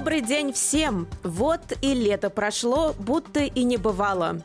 [0.00, 1.06] Добрый день всем!
[1.22, 4.40] Вот и лето прошло, будто и не бывало.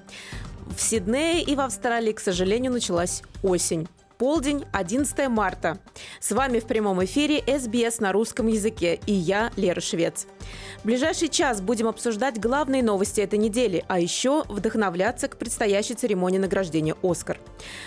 [0.77, 3.87] В Сиднее и в Австралии, к сожалению, началась осень.
[4.17, 5.77] Полдень, 11 марта.
[6.21, 10.25] С вами в прямом эфире СБС на русском языке и я, Лера Швец.
[10.81, 16.37] В ближайший час будем обсуждать главные новости этой недели, а еще вдохновляться к предстоящей церемонии
[16.37, 17.39] награждения «Оскар».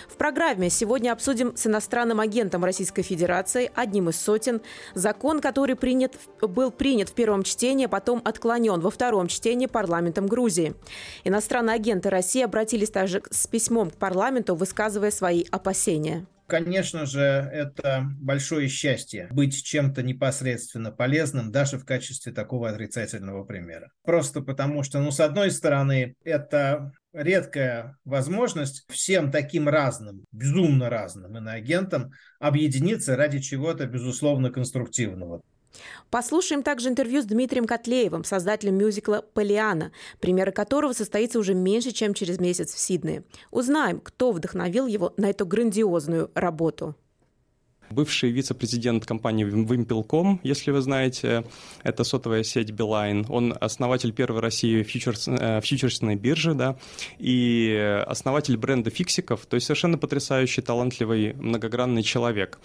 [0.07, 4.61] В программе сегодня обсудим с иностранным агентом Российской Федерации, одним из сотен,
[4.93, 10.27] закон, который принят, был принят в первом чтении, а потом отклонен во втором чтении парламентом
[10.27, 10.75] Грузии.
[11.23, 16.18] Иностранные агенты России обратились также с письмом к парламенту, высказывая свои опасения.
[16.49, 23.91] Конечно же, это большое счастье быть чем-то непосредственно полезным даже в качестве такого отрицательного примера.
[24.03, 31.37] Просто потому что, ну, с одной стороны, это редкая возможность всем таким разным, безумно разным
[31.37, 35.41] иноагентам объединиться ради чего-то, безусловно, конструктивного.
[36.09, 42.13] Послушаем также интервью с Дмитрием Котлеевым, создателем мюзикла «Полиана», премьера которого состоится уже меньше, чем
[42.13, 43.23] через месяц в Сиднее.
[43.51, 46.95] Узнаем, кто вдохновил его на эту грандиозную работу.
[47.89, 51.43] Бывший вице-президент компании Wimpel.com, если вы знаете,
[51.83, 53.25] это сотовая сеть Beeline.
[53.29, 56.77] Он основатель первой России фьючерс, э, фьючерсной биржи, да,
[57.17, 62.59] и основатель бренда фиксиков, то есть совершенно потрясающий, талантливый, многогранный человек.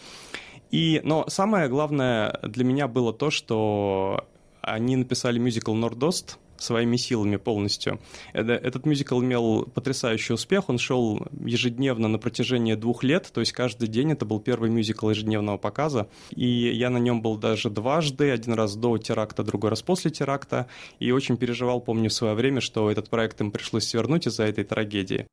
[0.74, 4.24] И, но самое главное для меня было то, что
[4.60, 8.00] они написали мюзикл «Нордост», своими силами полностью.
[8.32, 13.86] Этот мюзикл имел потрясающий успех, он шел ежедневно на протяжении двух лет, то есть каждый
[13.86, 18.54] день это был первый мюзикл ежедневного показа, и я на нем был даже дважды, один
[18.54, 20.66] раз до теракта, другой раз после теракта,
[20.98, 24.64] и очень переживал, помню, в свое время, что этот проект им пришлось свернуть из-за этой
[24.64, 25.26] трагедии.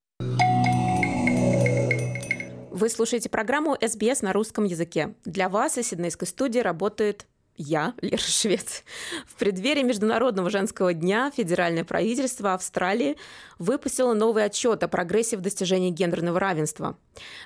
[2.81, 5.13] Вы слушаете программу «СБС» на русском языке.
[5.23, 8.83] Для вас из Сиднейской студии работает я, Лера Швец.
[9.27, 13.17] В преддверии Международного женского дня федеральное правительство Австралии
[13.59, 16.97] выпустило новый отчет о прогрессе в достижении гендерного равенства.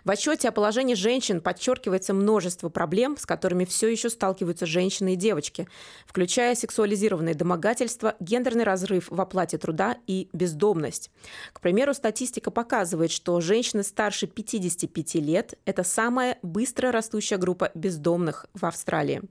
[0.04, 5.16] В отчете о положении женщин подчеркивается множество проблем, с которыми все еще сталкиваются женщины и
[5.16, 5.68] девочки,
[6.06, 11.10] включая сексуализированное домогательство, гендерный разрыв в оплате труда и бездомность.
[11.54, 18.46] К примеру, статистика показывает, что женщины старше 55 лет– это самая быстро растущая группа бездомных
[18.54, 19.22] в Австралии.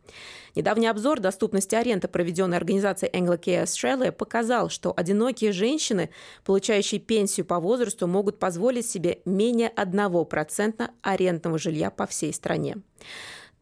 [0.55, 6.11] Недавний обзор доступности аренды, проведенной организацией Anglicare Australia, показал, что одинокие женщины,
[6.45, 9.69] получающие пенсию по возрасту, могут позволить себе менее
[10.25, 12.77] 1% арендного жилья по всей стране.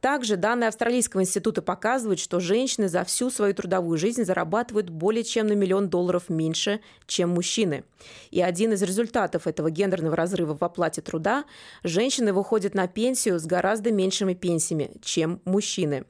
[0.02, 5.46] Также данные Австралийского института показывают, что женщины за всю свою трудовую жизнь зарабатывают более чем
[5.46, 7.84] на миллион долларов меньше, чем мужчины.
[8.32, 11.44] И один из результатов этого гендерного разрыва в оплате труда–
[11.84, 16.04] женщины выходят на пенсию с гораздо меньшими пенсиями, чем мужчины.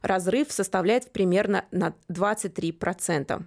[0.00, 3.44] Разрыв составляет примерно на 23%.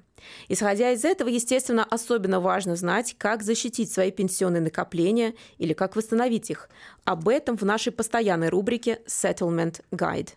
[0.50, 6.50] Исходя из этого, естественно, особенно важно знать, как защитить свои пенсионные накопления или как восстановить
[6.50, 6.70] их.
[7.06, 10.30] Об этом в нашей постоянной рубрике Settlement Guide.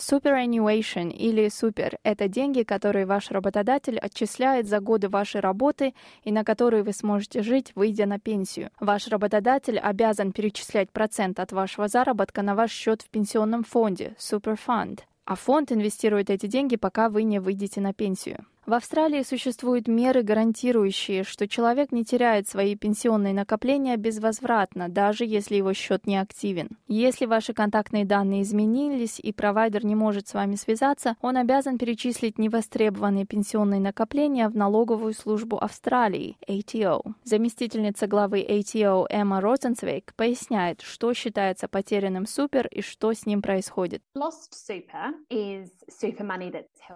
[0.00, 5.94] Superannuation или супер– это деньги, которые ваш работодатель отчисляет за годы вашей работы
[6.24, 8.70] и на которые вы сможете жить, выйдя на пенсию.
[8.80, 15.00] Ваш работодатель обязан перечислять процент от вашего заработка на ваш счет в пенсионном фонде– Superfund
[15.24, 18.46] а фонд инвестирует эти деньги, пока вы не выйдете на пенсию.
[18.66, 25.56] В Австралии существуют меры, гарантирующие, что человек не теряет свои пенсионные накопления безвозвратно, даже если
[25.56, 26.76] его счет не активен.
[26.86, 32.38] Если ваши контактные данные изменились и провайдер не может с вами связаться, он обязан перечислить
[32.38, 37.14] невостребованные пенсионные накопления в налоговую службу Австралии, ATO.
[37.24, 44.02] Заместительница главы ATO Эмма Розенцвейк поясняет, что считается потерянным супер и что с ним происходит.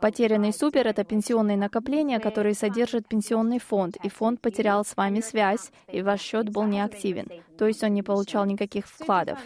[0.01, 5.71] Потерянный супер– это пенсионный накопления, которые содержит пенсионный фонд, и фонд потерял с вами связь,
[5.93, 7.29] и ваш счет был неактивен,
[7.59, 9.39] то есть он не получал никаких вкладов.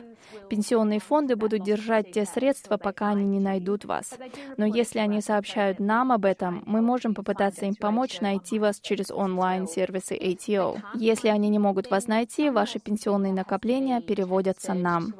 [0.49, 4.19] Пенсионные фонды будут держать те средства, пока они не найдут вас.
[4.56, 9.10] Но если они сообщают нам об этом, мы можем попытаться им помочь найти вас через
[9.10, 10.78] онлайн-сервисы ATO.
[10.94, 15.14] Если они не могут вас найти, ваши пенсионные накопления переводятся нам.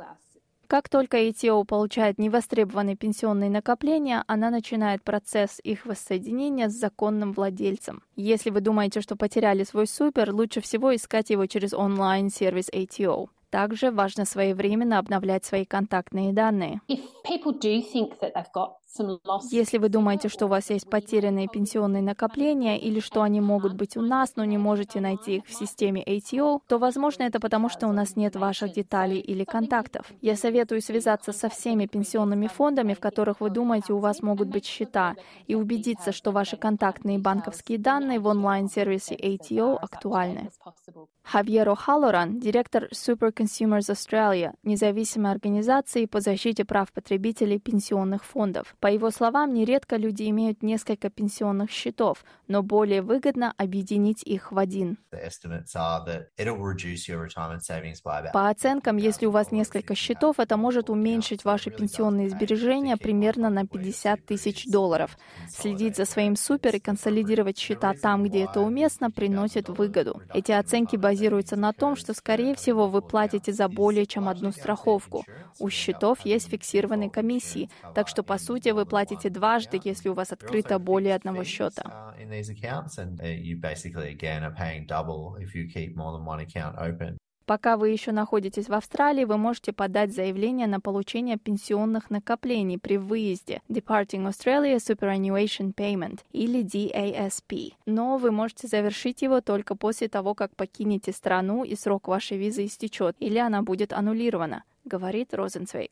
[0.69, 8.03] Как только ATO получает невостребованные пенсионные накопления, она начинает процесс их воссоединения с законным владельцем.
[8.17, 13.29] Если вы думаете, что потеряли свой супер, лучше всего искать его через онлайн-сервис ATO.
[13.49, 16.83] Также важно своевременно обновлять свои контактные данные.
[19.51, 23.97] Если вы думаете, что у вас есть потерянные пенсионные накопления или что они могут быть
[23.97, 27.87] у нас, но не можете найти их в системе ATO, то, возможно, это потому, что
[27.87, 30.11] у нас нет ваших деталей или контактов.
[30.23, 34.65] Я советую связаться со всеми пенсионными фондами, в которых вы думаете, у вас могут быть
[34.65, 35.15] счета,
[35.47, 40.51] и убедиться, что ваши контактные банковские данные в онлайн-сервисе ATO актуальны.
[41.23, 48.75] Хавьеро Халлоран, директор Super Consumers Australia, независимой организации по защите прав потребителей пенсионных фондов.
[48.81, 54.59] По его словам, нередко люди имеют несколько пенсионных счетов, но более выгодно объединить их в
[54.59, 54.99] один.
[58.33, 63.67] По оценкам, если у вас несколько счетов, это может уменьшить ваши пенсионные сбережения примерно на
[63.67, 65.19] 50 тысяч долларов.
[65.49, 70.23] Следить за своим супер и консолидировать счета там, где это уместно, приносит выгоду.
[70.33, 75.25] Эти оценки базируются на том, что, скорее всего, вы платите за более чем одну страховку.
[75.59, 80.15] У счетов есть фиксированные комиссии, так что, по сути, сути, вы платите дважды, если у
[80.15, 82.15] вас открыто более одного счета.
[87.47, 92.99] Пока вы еще находитесь в Австралии, вы можете подать заявление на получение пенсионных накоплений при
[92.99, 97.73] выезде Departing Australia Superannuation Payment или DASP.
[97.87, 102.67] Но вы можете завершить его только после того, как покинете страну и срок вашей визы
[102.67, 105.91] истечет, или она будет аннулирована говорит Розенцвейк.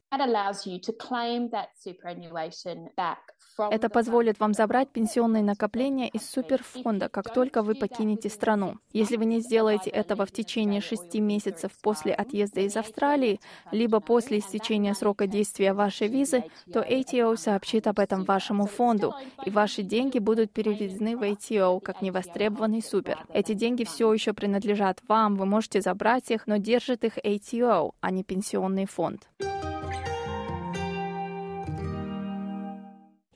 [3.58, 8.78] Это позволит вам забрать пенсионные накопления из суперфонда, как только вы покинете страну.
[8.92, 13.40] Если вы не сделаете этого в течение шести месяцев после отъезда из Австралии,
[13.72, 19.14] либо после истечения срока действия вашей визы, то ATO сообщит об этом вашему фонду,
[19.44, 23.24] и ваши деньги будут переведены в ATO как невостребованный супер.
[23.32, 28.10] Эти деньги все еще принадлежат вам, вы можете забрать их, но держит их ATO, а
[28.10, 29.28] не пенсионный фонд.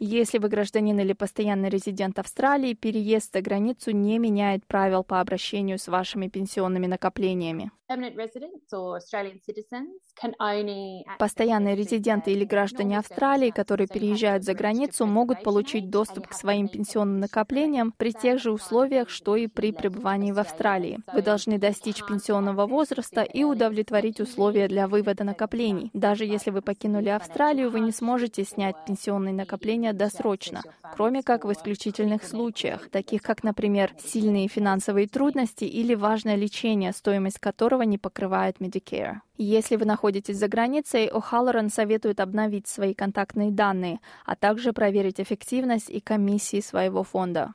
[0.02, 5.78] Если вы гражданин или постоянный резидент Австралии, переезд за границу не меняет правил по обращению
[5.78, 7.70] с вашими пенсионными накоплениями.
[11.18, 17.18] Постоянные резиденты или граждане Австралии, которые переезжают за границу, могут получить доступ к своим пенсионным
[17.18, 21.00] накоплениям при тех же условиях, что и при пребывании в Австралии.
[21.12, 25.90] Вы должны достичь пенсионного возраста и удовлетворить условия для вывода накоплений.
[25.92, 30.62] Даже если вы покинули Австралию, вы не сможете снять пенсионные накопления досрочно,
[30.96, 37.38] кроме как в исключительных случаях, таких как, например, сильные финансовые трудности или важное лечение, стоимость
[37.38, 39.20] которого не покрывает Medicare.
[39.36, 45.88] Если вы находитесь за границей, О'Халлоран советует обновить свои контактные данные, а также проверить эффективность
[45.88, 47.54] и комиссии своего фонда.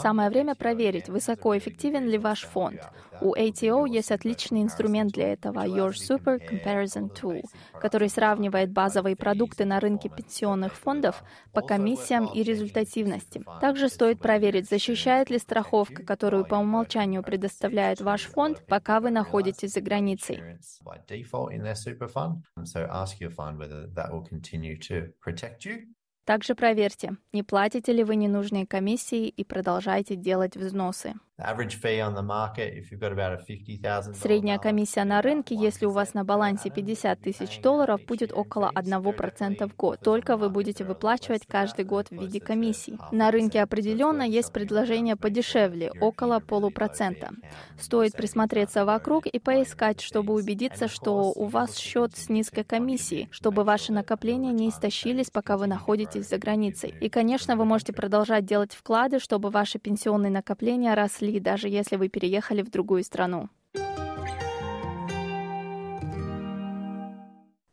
[0.00, 2.80] Самое время проверить, высоко эффективен ли ваш фонд.
[3.20, 7.42] У ATO есть отличный инструмент для этого— Your Super Comparison Tool,
[7.80, 11.22] который сравнивает базовые продукты на рынке пенсионных фондов
[11.52, 13.42] по комиссиям и результативности.
[13.60, 19.72] Также стоит проверить, защищает ли страховка, которую по умолчанию предоставляет ваш фонд, пока вы находитесь
[19.72, 20.58] за границей.
[26.26, 31.14] Также проверьте, не платите ли вы ненужные комиссии и продолжайте делать взносы.
[34.14, 39.68] Средняя комиссия на рынке, если у вас на балансе 50 тысяч долларов, будет около 1%
[39.68, 40.00] в год.
[40.00, 42.98] Только вы будете выплачивать каждый год в виде комиссий.
[43.12, 47.32] На рынке определенно есть предложение подешевле, около полупроцента.
[47.78, 53.62] Стоит присмотреться вокруг и поискать, чтобы убедиться, что у вас счет с низкой комиссией, чтобы
[53.62, 56.94] ваши накопления не истощились, пока вы находитесь за границей.
[56.98, 61.96] И, конечно, вы можете продолжать делать вклады, чтобы ваши пенсионные накопления росли росли, даже если
[61.96, 63.48] вы переехали в другую страну.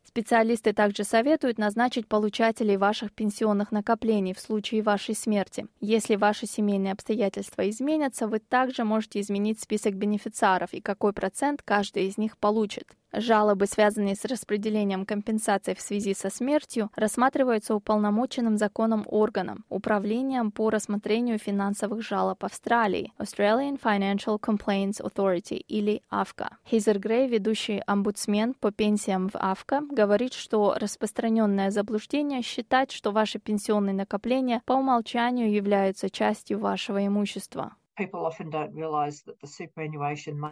[0.04, 5.66] Специалисты также советуют назначить получателей ваших пенсионных накоплений в случае вашей смерти.
[5.80, 12.06] Если ваши семейные обстоятельства изменятся, вы также можете изменить список бенефициаров и какой процент каждый
[12.06, 12.86] из них получит.
[13.16, 20.70] Жалобы, связанные с распределением компенсаций в связи со смертью, рассматриваются уполномоченным законом органом, управлением по
[20.70, 26.48] рассмотрению финансовых жалоб Австралии, Australian Financial Complaints Authority или AFCA.
[26.66, 33.38] Хейзер Грей, ведущий омбудсмен по пенсиям в AFCA, говорит, что распространенное заблуждение считать, что ваши
[33.38, 37.74] пенсионные накопления по умолчанию являются частью вашего имущества.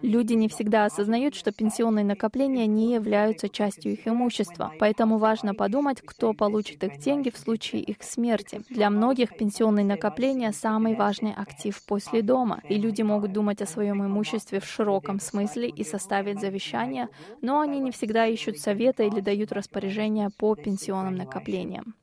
[0.02, 6.02] Люди не всегда осознают, что пенсионные накопления не являются частью их имущества, поэтому важно подумать,
[6.04, 8.62] кто получит их деньги в случае их смерти.
[8.68, 14.04] Для многих пенсионные накопления— самый важный актив после дома, и люди могут думать о своем
[14.04, 17.08] имуществе в широком смысле и составить завещание,
[17.40, 21.94] но они не всегда ищут совета или дают распоряжения по пенсионным накоплениям.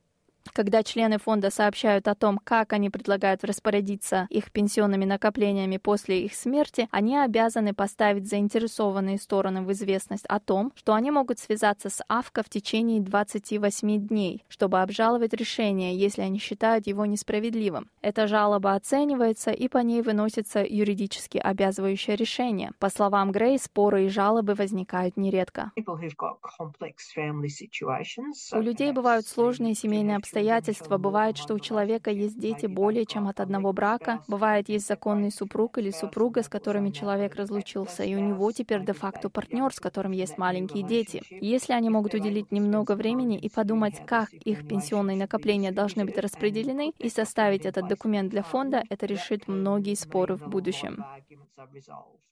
[0.54, 6.34] Когда члены фонда сообщают о том, как они предлагают распорядиться их пенсионными накоплениями после их
[6.34, 12.04] смерти, они обязаны поставить заинтересованные стороны в известность о том, что они могут связаться с
[12.08, 17.90] АФКО в течение 28 дней, чтобы обжаловать решение, если они считают его несправедливым.
[18.02, 22.72] Эта жалоба оценивается, и по ней выносится юридически обязывающее решение.
[22.80, 25.72] По словам Грей, споры и жалобы возникают нередко.
[28.52, 30.98] У людей бывают сложные семейные обстоятельства, обстоятельства.
[30.98, 34.24] Бывает, что у человека есть дети более чем от одного брака.
[34.28, 39.30] Бывает, есть законный супруг или супруга, с которыми человек разлучился, и у него теперь де-факто
[39.30, 41.22] партнер, с которым есть маленькие дети.
[41.30, 46.94] Если они могут уделить немного времени и подумать, как их пенсионные накопления должны быть распределены,
[46.98, 51.04] и составить этот документ для фонда, это решит многие споры в будущем.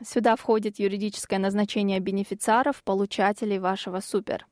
[0.04, 4.46] Сюда входит юридическое назначение бенефициаров, получателей вашего супер.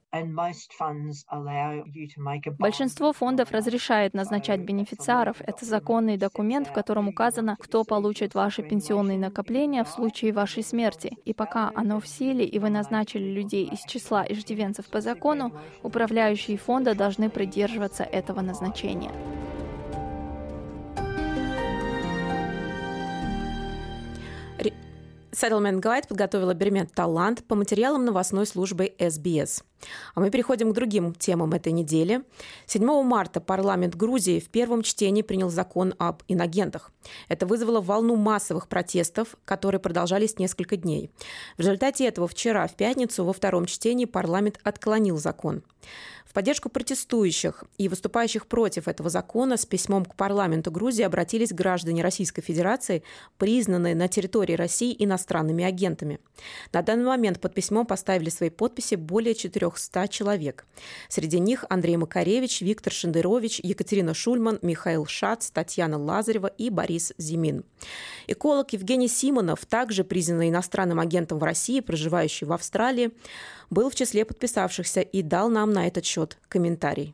[2.60, 5.38] Большинство фондов разрешает назначать бенефициаров.
[5.40, 11.18] Это законный документ, в котором указано, кто получит ваши пенсионные накопления в случае вашей смерти.
[11.26, 15.52] И пока оно в силе, и вы назначили людей из числа иждивенцев по закону,
[15.84, 19.12] управляющие фонда должны придерживаться этого назначения.
[25.36, 29.64] Settlement Guide подготовила Бермет Талант по материалам новостной службы СБС.
[30.14, 32.24] А мы переходим к другим темам этой недели.
[32.68, 36.92] 7 марта парламент Грузии в первом чтении принял закон об инагентах.
[37.28, 41.12] Это вызвало волну массовых протестов, которые продолжались несколько дней.
[41.58, 45.64] В результате этого вчера, в пятницу, во втором чтении парламент отклонил закон
[46.36, 52.42] поддержку протестующих и выступающих против этого закона с письмом к парламенту Грузии обратились граждане Российской
[52.42, 53.04] Федерации,
[53.38, 56.20] признанные на территории России иностранными агентами.
[56.74, 59.34] На данный момент под письмом поставили свои подписи более
[59.78, 60.66] 400 человек.
[61.10, 67.64] Среди них Андрей Макаревич, Виктор Шендерович, Екатерина Шульман, Михаил Шац, Татьяна Лазарева и Борис Зимин.
[68.28, 73.12] Эколог Евгений Симонов, также признанный иностранным агентом в России, проживающий в Австралии,
[73.70, 77.14] был в числе подписавшихся и дал нам на этот счет комментарий.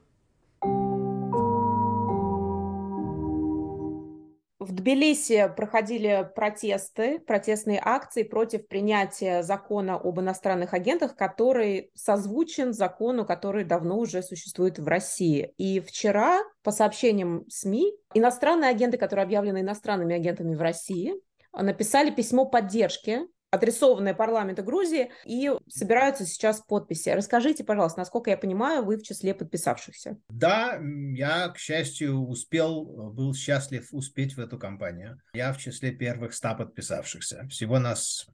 [4.62, 13.26] В Тбилиси проходили протесты, протестные акции против принятия закона об иностранных агентах, который созвучен закону,
[13.26, 15.52] который давно уже существует в России.
[15.58, 21.16] И вчера, по сообщениям СМИ, иностранные агенты, которые объявлены иностранными агентами в России,
[21.52, 27.10] написали письмо поддержки адресованное парламенту Грузии, и собираются сейчас подписи.
[27.10, 30.18] Расскажите, пожалуйста, насколько я понимаю, вы в числе подписавшихся.
[30.30, 30.80] Да,
[31.14, 35.22] я, к счастью, успел, был счастлив успеть в эту кампанию.
[35.34, 37.48] Я в числе первых ста подписавшихся.
[37.50, 38.28] Всего нас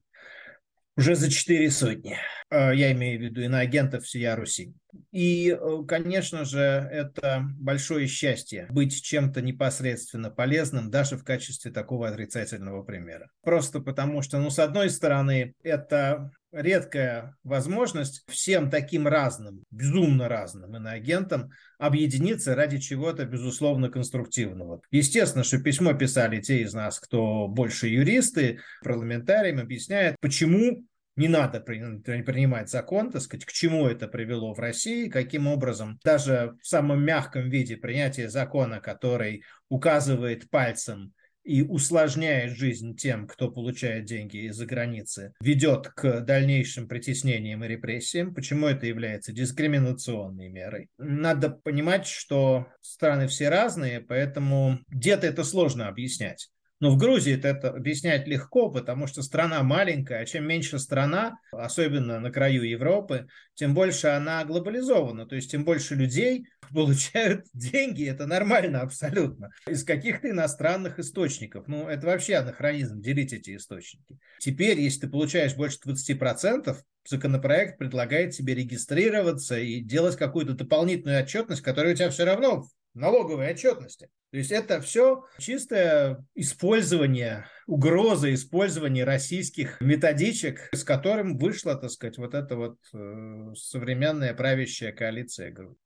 [0.98, 2.18] уже за четыре сотни.
[2.50, 4.74] Э, я имею в виду иноагентов всея Руси.
[5.12, 12.08] И, э, конечно же, это большое счастье быть чем-то непосредственно полезным даже в качестве такого
[12.08, 13.30] отрицательного примера.
[13.44, 20.76] Просто потому что, ну, с одной стороны, это редкая возможность всем таким разным, безумно разным
[20.76, 24.82] иноагентам объединиться ради чего-то, безусловно, конструктивного.
[24.92, 30.86] Естественно, что письмо писали те из нас, кто больше юристы, парламентариям, объясняют, почему
[31.18, 36.56] не надо принимать закон, так сказать, к чему это привело в России, каким образом даже
[36.62, 44.06] в самом мягком виде принятие закона, который указывает пальцем и усложняет жизнь тем, кто получает
[44.06, 48.36] деньги из-за границы, ведет к дальнейшим притеснениям и репрессиям.
[48.36, 50.90] Почему это является дискриминационной мерой?
[50.98, 56.50] Надо понимать, что страны все разные, поэтому где-то это сложно объяснять.
[56.80, 62.20] Но в Грузии это объяснять легко, потому что страна маленькая, а чем меньше страна, особенно
[62.20, 68.28] на краю Европы, тем больше она глобализована, то есть тем больше людей получают деньги, это
[68.28, 71.68] нормально абсолютно, из каких-то иностранных источников.
[71.68, 74.20] Ну, это вообще анахронизм, делить эти источники.
[74.40, 76.78] Теперь, если ты получаешь больше 20%,
[77.10, 82.66] законопроект предлагает тебе регистрироваться и делать какую-то дополнительную отчетность, которая у тебя все равно
[82.98, 84.10] налоговой отчетности.
[84.32, 92.18] То есть это все чистое использование, угроза использования российских методичек, с которым вышла, так сказать,
[92.18, 95.78] вот эта вот э, современная правящая коалиция Грузии.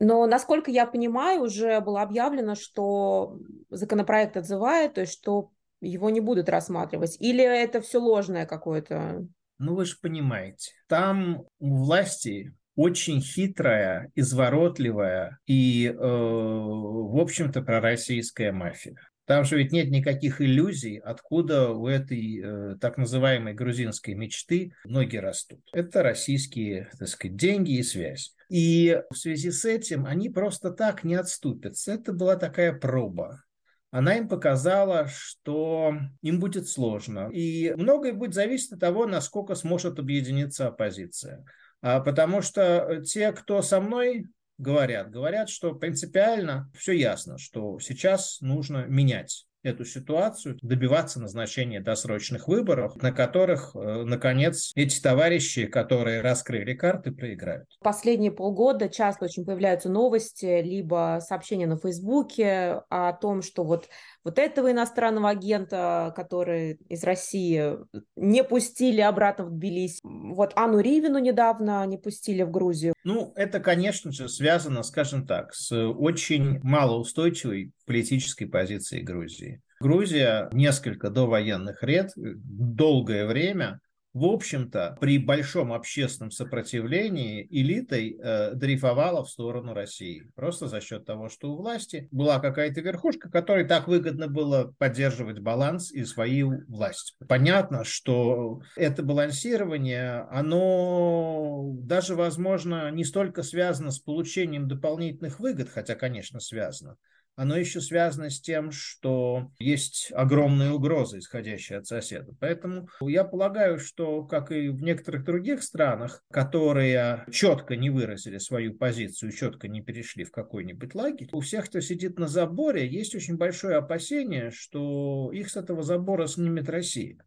[0.00, 3.38] Но, насколько я понимаю, уже было объявлено, что
[3.68, 5.50] законопроект отзывает, то есть что
[5.80, 7.16] его не будут рассматривать?
[7.20, 9.26] Или это все ложное какое-то?
[9.58, 18.52] Ну, вы же понимаете, там у власти очень хитрая, изворотливая и, э, в общем-то, пророссийская
[18.52, 18.94] мафия.
[19.24, 25.16] Там же ведь нет никаких иллюзий, откуда у этой э, так называемой грузинской мечты ноги
[25.16, 25.60] растут.
[25.72, 28.32] Это российские, так сказать, деньги и связь.
[28.48, 31.94] И в связи с этим они просто так не отступятся.
[31.94, 33.42] Это была такая проба
[33.90, 37.30] она им показала, что им будет сложно.
[37.32, 41.44] И многое будет зависеть от того, насколько сможет объединиться оппозиция.
[41.80, 44.26] А, потому что те, кто со мной
[44.58, 52.48] говорят, говорят, что принципиально все ясно, что сейчас нужно менять эту ситуацию, добиваться назначения досрочных
[52.48, 57.68] выборов, на которых, э, наконец, эти товарищи, которые раскрыли карты, проиграют.
[57.80, 63.88] Последние полгода часто очень появляются новости, либо сообщения на Фейсбуке о том, что вот
[64.28, 67.78] вот этого иностранного агента, который из России,
[68.16, 70.00] не пустили обратно в Тбилиси.
[70.02, 72.94] Вот Анну Ривину недавно не пустили в Грузию.
[73.04, 79.62] Ну, это, конечно же, связано, скажем так, с очень малоустойчивой политической позицией Грузии.
[79.80, 83.80] Грузия несколько довоенных лет, долгое время
[84.18, 90.30] в общем-то, при большом общественном сопротивлении элитой э, дрейфовала в сторону России.
[90.34, 95.38] Просто за счет того, что у власти была какая-то верхушка, которой так выгодно было поддерживать
[95.38, 97.14] баланс и свою власть.
[97.28, 105.94] Понятно, что это балансирование, оно даже, возможно, не столько связано с получением дополнительных выгод, хотя,
[105.94, 106.96] конечно, связано,
[107.38, 112.34] оно еще связано с тем, что есть огромные угрозы, исходящие от соседа.
[112.40, 118.74] Поэтому я полагаю, что, как и в некоторых других странах, которые четко не выразили свою
[118.74, 123.36] позицию, четко не перешли в какой-нибудь лагерь, у всех, кто сидит на заборе, есть очень
[123.36, 127.24] большое опасение, что их с этого забора снимет Россия.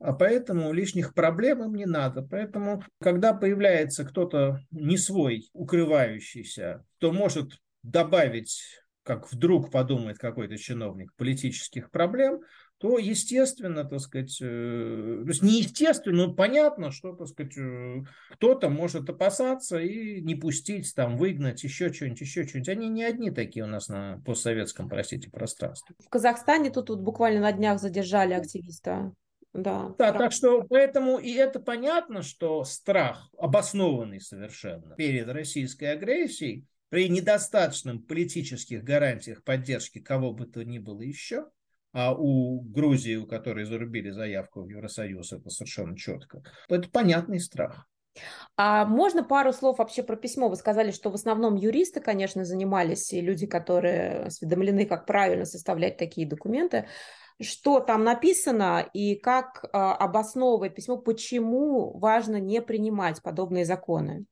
[0.00, 2.22] А поэтому лишних проблем им не надо.
[2.22, 7.52] Поэтому, когда появляется кто-то не свой, укрывающийся, то может
[7.84, 12.40] добавить как вдруг подумает какой-то чиновник, политических проблем,
[12.78, 18.68] то, естественно, так сказать, э, то есть неестественно, но понятно, что, так сказать, э, кто-то
[18.68, 22.68] может опасаться и не пустить, там, выгнать, еще что-нибудь, еще что-нибудь.
[22.68, 25.94] Они не одни такие у нас на постсоветском, простите, пространстве.
[26.04, 29.12] В Казахстане тут вот буквально на днях задержали активиста.
[29.52, 36.66] Да, да так что поэтому и это понятно, что страх, обоснованный совершенно перед российской агрессией,
[36.94, 41.46] при недостаточном политических гарантиях поддержки кого бы то ни было еще,
[41.92, 47.88] а у Грузии, у которой зарубили заявку в Евросоюз, это совершенно четко, это понятный страх.
[48.56, 50.48] А можно пару слов вообще про письмо?
[50.48, 55.96] Вы сказали, что в основном юристы, конечно, занимались, и люди, которые осведомлены, как правильно составлять
[55.96, 56.86] такие документы.
[57.42, 64.26] Что там написано и как а, обосновывает письмо, почему важно не принимать подобные законы?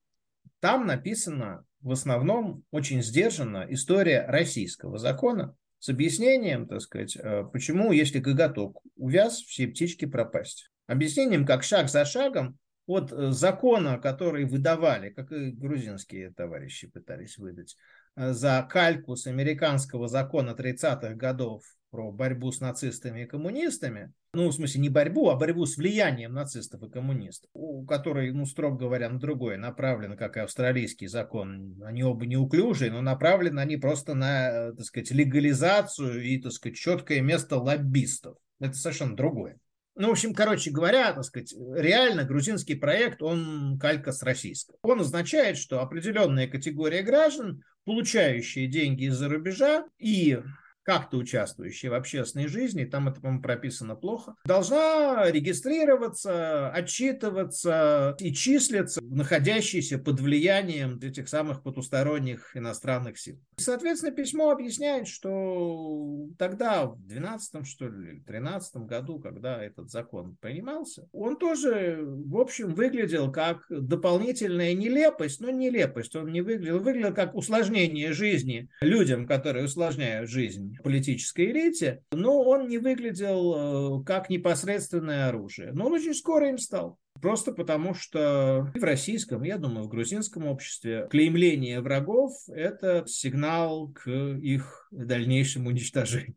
[0.60, 7.92] Там написано в основном очень сдержанно история российского закона с объяснением, так сказать, э, почему,
[7.92, 10.70] если коготок увяз, все птички пропасть.
[10.86, 17.36] Объяснением, как шаг за шагом от э, закона, который выдавали, как и грузинские товарищи пытались
[17.36, 17.76] выдать,
[18.14, 24.48] э, за кальку с американского закона 30-х годов про борьбу с нацистами и коммунистами, ну,
[24.48, 28.78] в смысле, не борьбу, а борьбу с влиянием нацистов и коммунистов, у которой, ну, строго
[28.78, 31.78] говоря, на другое направлено, как и австралийский закон.
[31.84, 37.20] Они оба неуклюжие, но направлены они просто на, так сказать, легализацию и, так сказать, четкое
[37.20, 38.38] место лоббистов.
[38.58, 39.58] Это совершенно другое.
[39.94, 44.78] Ну, в общем, короче говоря, так сказать, реально грузинский проект, он калька с российского.
[44.82, 50.38] Он означает, что определенная категория граждан, получающие деньги из-за рубежа и
[50.82, 59.00] как-то участвующая в общественной жизни, там это, по-моему, прописано плохо, должна регистрироваться, отчитываться и числиться,
[59.02, 63.38] находящиеся под влиянием этих самых потусторонних иностранных сил.
[63.58, 70.36] И, соответственно, письмо объясняет, что тогда, в 12 что ли, 13 году, когда этот закон
[70.40, 76.16] принимался, он тоже, в общем, выглядел как дополнительная нелепость, но нелепость.
[76.16, 82.68] Он не выглядел, выглядел как усложнение жизни людям, которые усложняют жизнь политической элите, но он
[82.68, 85.72] не выглядел э, как непосредственное оружие.
[85.72, 86.98] Но он очень скоро им стал.
[87.20, 94.10] Просто потому, что в российском, я думаю, в грузинском обществе клеймление врагов– это сигнал к
[94.10, 96.34] их дальнейшему уничтожению.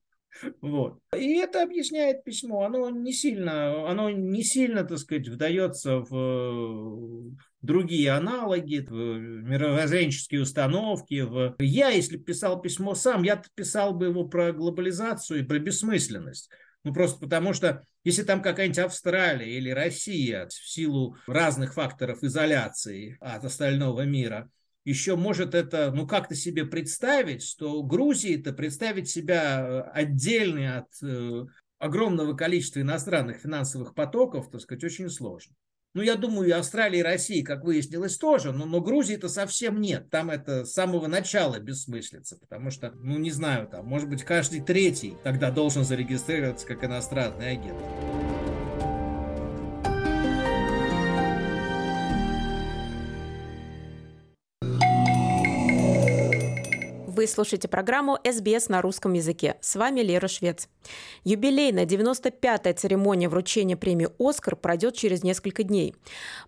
[0.61, 0.99] Вот.
[1.15, 2.63] И это объясняет письмо.
[2.63, 11.21] Оно не сильно, оно не сильно, так сказать, вдается в другие аналоги, в мировоззренческие установки.
[11.21, 11.55] В...
[11.59, 16.49] Я, если писал письмо сам, я писал бы его про глобализацию и про бессмысленность.
[16.83, 23.17] Ну, просто потому что если там какая-нибудь Австралия или Россия в силу разных факторов изоляции
[23.19, 24.51] от остального мира,
[24.85, 31.45] еще может это, ну, как-то себе представить, что Грузии-то представить себя отдельной от э,
[31.79, 35.55] огромного количества иностранных финансовых потоков, так сказать, очень сложно.
[35.95, 40.09] Ну, я думаю, и Австралии, и России, как выяснилось, тоже, но, но Грузии-то совсем нет.
[40.09, 44.59] Там это с самого начала бессмыслица, потому что, ну, не знаю, там, может быть, каждый
[44.59, 48.14] третий тогда должен зарегистрироваться как иностранный агент.
[57.25, 59.55] Вы слушаете программу «СБС на русском языке».
[59.59, 60.69] С вами Лера Швец.
[61.23, 65.95] Юбилейная 95-я церемония вручения премии «Оскар» пройдет через несколько дней.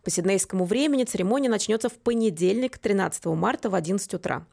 [0.04, 4.46] По сиднейскому времени церемония начнется в понедельник, 13 марта в 11 утра.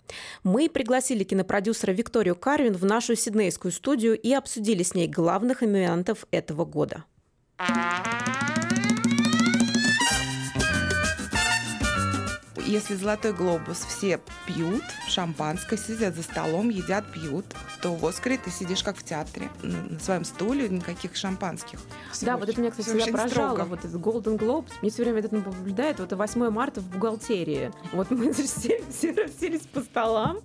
[0.45, 6.25] Мы пригласили кинопродюсера Викторию Карвин в нашу сиднейскую студию и обсудили с ней главных номинантов
[6.31, 7.05] этого года.
[12.75, 17.47] Если «Золотой глобус» все пьют шампанское, сидят за столом, едят, пьют,
[17.81, 21.79] то в «Оскаре» ты сидишь как в театре, на своем стуле, никаких шампанских.
[22.11, 23.55] Все да, очень, вот это меня, кстати, всегда поражало.
[23.55, 23.69] Строго.
[23.69, 27.73] Вот этот Golden Globes, мне все время это наблюдает, вот 8 марта в бухгалтерии.
[27.93, 30.39] Вот мы все, все расселись по столам,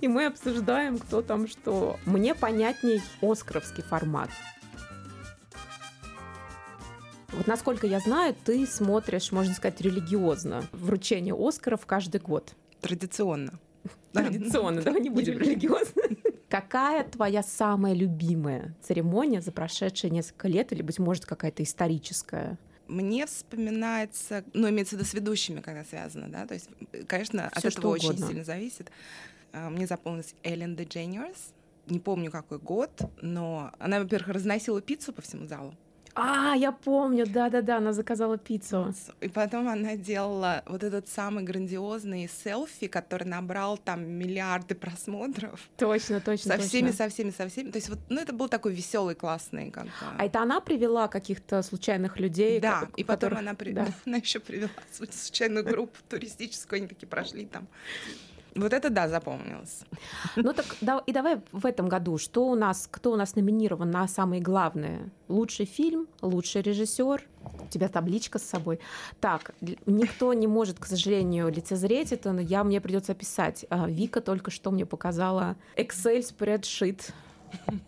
[0.00, 1.98] и мы обсуждаем, кто там что.
[2.04, 4.30] Мне понятней оскаровский формат.
[7.32, 12.54] Вот насколько я знаю, ты смотришь, можно сказать, религиозно вручение Оскаров каждый год.
[12.80, 13.58] Традиционно.
[14.12, 16.02] Традиционно, давай не будем религиозно.
[16.48, 22.56] Какая твоя самая любимая церемония за прошедшие несколько лет, или, быть может, какая-то историческая?
[22.86, 26.68] Мне вспоминается, ну, имеется в виду с ведущими, когда связано, да, то есть,
[27.08, 28.26] конечно, Всё, от этого очень угодно.
[28.28, 28.92] сильно зависит.
[29.52, 31.52] А, мне запомнилась Эллен Дженниорс,
[31.88, 35.74] не помню какой год, но она, во-первых, разносила пиццу по всему залу.
[36.18, 38.94] А, я помню, да-да-да, она заказала пиццу.
[39.20, 45.60] И потом она делала вот этот самый грандиозный селфи, который набрал там миллиарды просмотров.
[45.76, 46.56] Точно, точно.
[46.56, 47.04] Со всеми, точно.
[47.04, 47.70] со всеми, со всеми.
[47.70, 49.70] То есть вот, ну это был такой веселый, классный.
[49.70, 52.60] Как а это она привела каких-то случайных людей?
[52.60, 53.38] Да, как, и потом которых...
[53.38, 53.72] она, при...
[53.72, 53.86] да.
[54.06, 57.68] она еще привела случайную группу туристическую, они такие прошли там.
[58.56, 59.84] Вот это да, запомнилось.
[60.36, 63.90] Ну так да, и давай в этом году, что у нас, кто у нас номинирован
[63.90, 65.10] на самые главные?
[65.28, 68.80] Лучший фильм, лучший режиссер, у тебя табличка с собой.
[69.20, 69.54] Так,
[69.86, 73.66] никто не может, к сожалению, лицезреть это, но я мне придется описать.
[73.68, 77.12] А, Вика только что мне показала Excel спредшит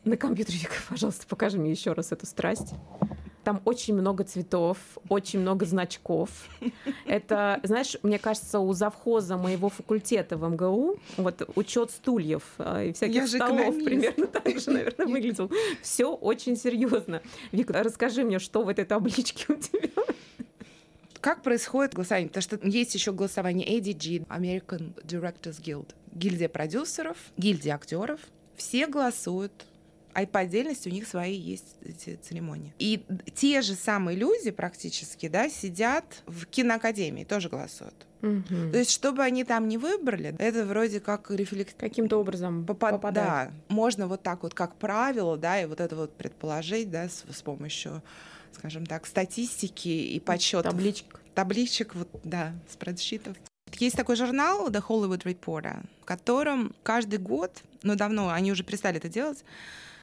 [0.04, 0.58] на компьютере.
[0.58, 2.74] Вика, пожалуйста, покажи мне еще раз эту страсть.
[3.44, 6.30] Там очень много цветов, очень много значков.
[7.06, 12.92] Это, знаешь, мне кажется, у завхоза моего факультета в МГУ вот учет стульев э, и
[12.92, 15.50] всяких Я столов примерно так же, наверное, выглядел.
[15.82, 17.22] Все очень серьезно.
[17.52, 19.88] Вика, расскажи мне, что в этой табличке у тебя?
[21.20, 22.28] Как происходит голосование?
[22.28, 28.20] Потому что есть еще голосование ADG, American Directors Guild, гильдия продюсеров, гильдия актеров.
[28.56, 29.52] Все голосуют
[30.18, 32.74] а по отдельности у них свои есть эти церемонии.
[32.78, 33.04] И
[33.34, 38.06] те же самые люди практически, да, сидят в киноакадемии, тоже голосуют.
[38.22, 38.72] Угу.
[38.72, 41.76] То есть, чтобы они там не выбрали, это вроде как рефлект...
[41.78, 42.92] Каким-то образом попад...
[42.92, 43.50] попадает.
[43.50, 47.24] Да, можно вот так вот, как правило, да, и вот это вот предположить, да, с,
[47.30, 48.02] с помощью,
[48.52, 50.72] скажем так, статистики и подсчетов.
[50.72, 51.20] Табличек.
[51.34, 53.36] Табличек, вот, да, спредшитов.
[53.78, 58.96] Есть такой журнал The Hollywood Reporter, в котором каждый год, ну давно они уже перестали
[58.96, 59.44] это делать,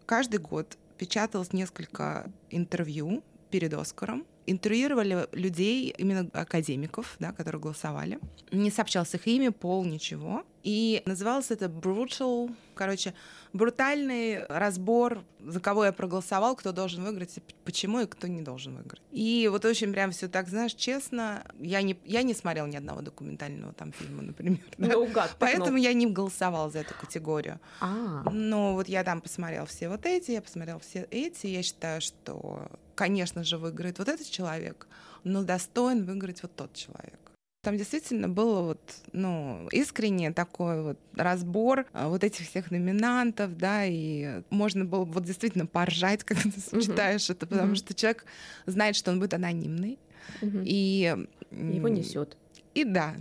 [0.06, 4.26] Каждый год печаталось несколько интервью перед Оскаром.
[4.46, 8.20] Интервьюировали людей, именно академиков, да, которые голосовали.
[8.52, 10.44] Не сообщался их имя, пол, ничего.
[10.66, 13.14] И называлось это brutal, короче,
[13.54, 19.04] брутальный разбор, за кого я проголосовал, кто должен выиграть, почему и кто не должен выиграть.
[19.12, 23.02] И вот очень прям все так, знаешь, честно, я не, я не смотрела ни одного
[23.02, 24.60] документального там фильма, например.
[24.80, 24.88] Да?
[24.88, 27.60] Наугад, Поэтому я не голосовала за эту категорию.
[27.80, 28.28] А.
[28.32, 32.72] Но вот я там посмотрела все вот эти, я посмотрела все эти, я считаю, что,
[32.96, 34.88] конечно же, выиграет вот этот человек,
[35.24, 37.20] но достоин выиграть вот тот человек.
[37.66, 38.80] Там действительно был вот,
[39.12, 45.24] ну, искренне такой вот разбор а, вот этих всех номинантов, да, и можно было вот
[45.24, 46.80] действительно поржать, когда ты uh-huh.
[46.80, 47.78] читаешь это, потому uh-huh.
[47.78, 48.26] что человек
[48.68, 49.98] знает, что он будет анонимный,
[50.42, 50.64] uh-huh.
[50.64, 51.16] и...
[51.50, 52.38] Его несет.
[52.76, 53.16] И да,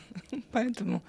[0.52, 1.02] поэтому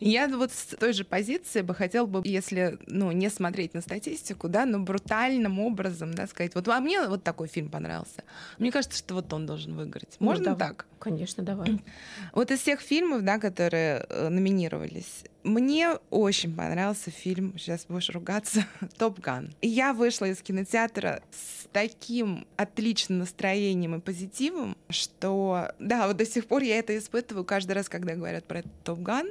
[0.00, 4.48] Я вот с той же позиции бы хотела бы, если, ну, не смотреть на статистику,
[4.48, 8.24] да, но брутальным образом, да, сказать, вот а мне вот такой фильм понравился.
[8.58, 10.16] Мне кажется, что вот он должен выиграть.
[10.20, 10.86] Ну, Можно да- так?
[10.98, 11.80] Конечно, давай.
[12.32, 18.66] Вот из всех фильмов, да, которые э, номинировались, мне очень понравился фильм, сейчас будешь ругаться,
[18.98, 19.54] «Топ Ган».
[19.62, 26.46] Я вышла из кинотеатра с таким отличным настроением и позитивом, что, да, вот до сих
[26.46, 29.28] пор я это испытываю каждый раз, когда говорят про «Топ Ган».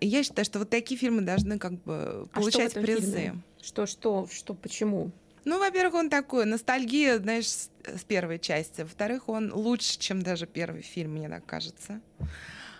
[0.00, 3.00] Я считаю, что вот такие фильмы должны как бы А получать этом призы.
[3.00, 3.42] фильме?
[3.62, 5.10] Что, что, что, почему?
[5.46, 8.80] Ну, во-первых, он такой, ностальгия, знаешь, с, с первой части.
[8.82, 12.00] Во-вторых, он лучше, чем даже первый фильм, мне так кажется.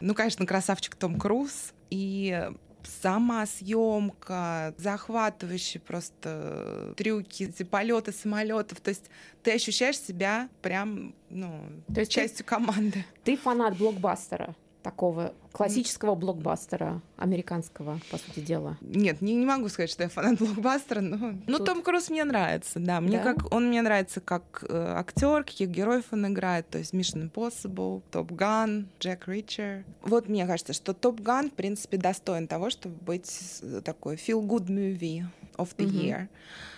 [0.00, 1.72] Ну, конечно, красавчик Том Круз.
[1.90, 2.50] И
[3.02, 8.80] сама съемка, захватывающие просто трюки, эти полеты самолетов.
[8.80, 9.04] То есть
[9.42, 11.62] ты ощущаешь себя прям, ну,
[11.94, 13.04] То есть ты- частью команды.
[13.24, 18.76] Ты фанат блокбастера, такого классического блокбастера, американского, по сути дела.
[18.82, 21.32] Нет, не, не могу сказать, что я фанат блокбастера, но...
[21.46, 23.00] Ну, Тут- Том Круз мне нравится, да.
[23.00, 23.32] Мне Да?
[23.34, 28.02] как он мне нравится как э, актер, каких героев он играет, то есть Mission Impossible,
[28.12, 29.84] Top Gun, Джек Ричер.
[30.02, 34.66] Вот мне кажется, что Top Gun, в принципе, достоин того, чтобы быть э, такой feel-good
[34.66, 35.24] movie
[35.56, 35.96] of the Мгм.
[35.96, 36.28] year.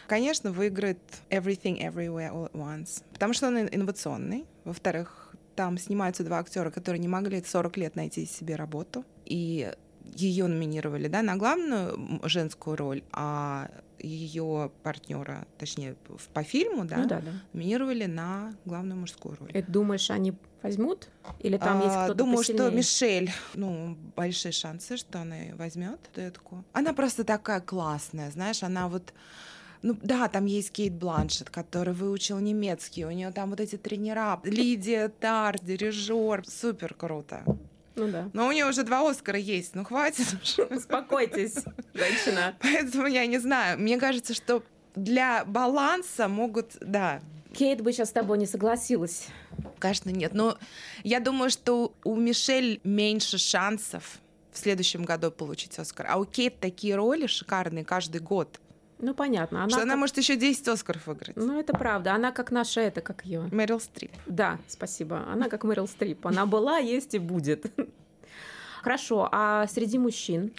[0.07, 0.99] Конечно, выиграет
[1.31, 4.45] Everything Everywhere All at Once, потому что он ин- инновационный.
[4.65, 5.26] Во-вторых,
[5.57, 9.05] там снимаются два актера, которые не могли 40 лет найти себе работу.
[9.25, 9.73] И
[10.15, 15.97] ее номинировали, да, на главную женскую роль, а ее партнера, точнее,
[16.33, 17.33] по фильму, да, Ну да, да.
[17.53, 19.51] номинировали на главную мужскую роль.
[19.53, 21.09] И думаешь, они возьмут?
[21.41, 22.77] Или там есть А, кто-то Думаю, что посильнее?
[22.77, 26.41] Мишель, ну, большие шансы, что она возьмет эту.
[26.73, 29.13] Она просто такая классная, знаешь, она вот
[29.87, 34.41] ну да, там есть Кейт Бланшет, который выучил немецкий, у нее там вот эти тренера,
[34.43, 37.45] Лидия Тар, дирижер, супер круто.
[37.95, 38.29] Ну да.
[38.33, 40.65] Но у нее уже два Оскара есть, ну хватит уже.
[40.65, 41.55] Успокойтесь,
[41.95, 42.57] женщина.
[42.61, 43.79] Поэтому я не знаю.
[43.79, 44.65] Мне кажется, что
[44.97, 47.21] для баланса могут, да,
[47.55, 49.29] Кейт бы сейчас с тобой не согласилась.
[49.79, 50.35] Конечно, нет.
[50.35, 50.59] Но
[51.05, 54.19] я думаю, что у Мишель меньше шансов
[54.51, 56.07] в следующем году получить Оскар.
[56.11, 58.61] А у Кейт такие роли шикарные каждый год,
[58.99, 59.61] Ну, понятно.
[59.61, 61.37] Она что она как- может еще 10 Оскаров выиграть.
[61.37, 62.15] Ну, это правда.
[62.15, 63.43] Она как наша это, как ее.
[63.53, 64.13] Мэрил Стрип.
[64.27, 65.25] Да, спасибо.
[65.31, 66.27] Она как Мэрил Стрип.
[66.27, 67.67] Она была, есть и будет.
[68.83, 70.53] Хорошо, а среди мужчин?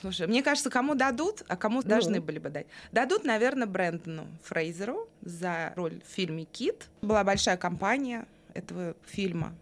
[0.00, 1.88] Слушай, мне кажется, кому дадут, а кому Ну.
[1.88, 2.66] должны были бы дать?
[2.92, 6.86] Дадут, наверное, Брэндону Фрейзеру за роль в фильме «Кит».
[7.02, 9.52] Была большая кампания этого фильма.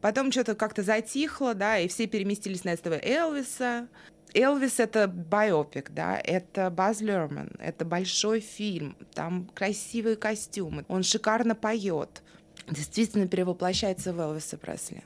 [0.00, 3.88] Потом что-то как-то затихло, да, и все переместились на этого Элвиса.
[4.34, 11.54] Элвис— это биопик, да, это Баз Лерман, это большой фильм, там красивые костюмы, он шикарно
[11.54, 12.22] поет,
[12.70, 15.02] действительно перевоплощается в Элвиса Пресли.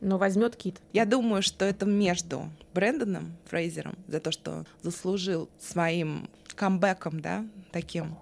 [0.00, 0.80] Но возьмет Кит.
[0.92, 8.16] Я думаю, что это между Брэндоном Фрейзером за то, что заслужил своим камбэком, да, таким,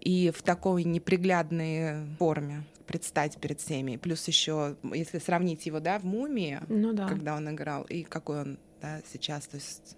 [0.00, 3.96] и в такой неприглядной форме предстать перед всеми.
[3.96, 7.06] Плюс еще, если сравнить его, да, в «Мумии», Ну да.
[7.08, 9.96] когда он играл, и какой он да, сейчас, то есть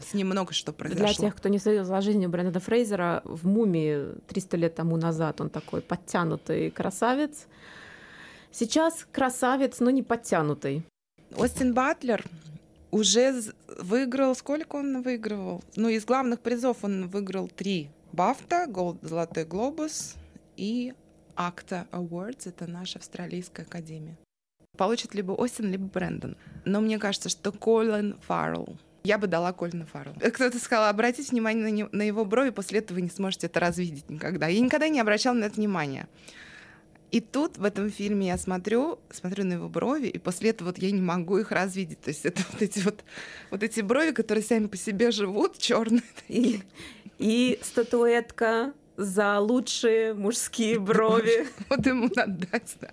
[0.00, 1.26] с ним много что Для произошло.
[1.26, 5.50] тех, кто не следил за жизнью Брэндона Фрейзера, в «Мумии» 300 лет тому назад он
[5.50, 7.46] такой подтянутый красавец.
[8.50, 10.84] Сейчас красавец, но не подтянутый.
[11.36, 12.24] Остин Батлер
[12.90, 13.34] уже
[13.78, 15.62] выиграл, сколько он выигрывал?
[15.76, 17.90] Ну, из главных призов он выиграл три.
[18.12, 20.14] Бафта, Голд, Золотой Глобус
[20.56, 20.94] и
[21.34, 24.16] Акта Awards, это наша австралийская академия.
[24.76, 26.36] Получит либо Остин, либо Брэндон.
[26.64, 28.76] Но мне кажется, что Колин Фаррелл.
[29.04, 30.14] Я бы дала Колина Фаррелл.
[30.14, 33.60] Кто-то сказал, обратите внимание на, не- на его брови, после этого вы не сможете это
[33.60, 34.48] развидеть никогда.
[34.48, 36.08] Я никогда не обращала на это внимания.
[37.12, 40.78] И тут в этом фильме я смотрю, смотрю на его брови, и после этого вот
[40.78, 42.00] я не могу их развидеть.
[42.00, 43.04] То есть это вот эти вот,
[43.52, 46.02] вот эти брови, которые сами по себе живут, черные.
[46.28, 46.62] И,
[47.18, 51.46] и статуэтка за лучшие мужские брови.
[51.68, 52.76] Вот ему надо дать.
[52.80, 52.88] да.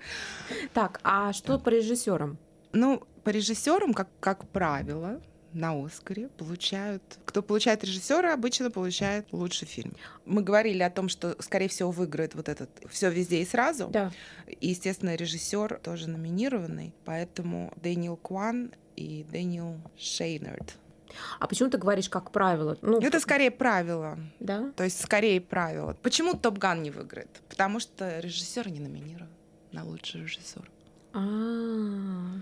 [0.73, 2.37] Так, а что по режиссерам?
[2.71, 5.21] Ну, по режиссерам, как, как правило,
[5.53, 7.03] на Оскаре получают...
[7.25, 9.93] Кто получает режиссера, обычно получает лучший фильм.
[10.25, 13.87] Мы говорили о том, что, скорее всего, выиграет вот этот все везде и сразу.
[13.87, 14.11] Да.
[14.47, 20.75] И, естественно, режиссер тоже номинированный, поэтому Дэниел Кван и Дэниел Шайнерт.
[21.39, 22.77] А почему ты говоришь, как правило?
[22.81, 24.17] Ну, Это скорее правило.
[24.39, 24.71] да?
[24.75, 25.95] То есть скорее правило.
[26.01, 27.41] Почему Top Gun не выиграет?
[27.49, 29.29] Потому что режиссер не номинирован
[29.71, 30.69] на лучший режиссер.
[31.13, 32.41] А.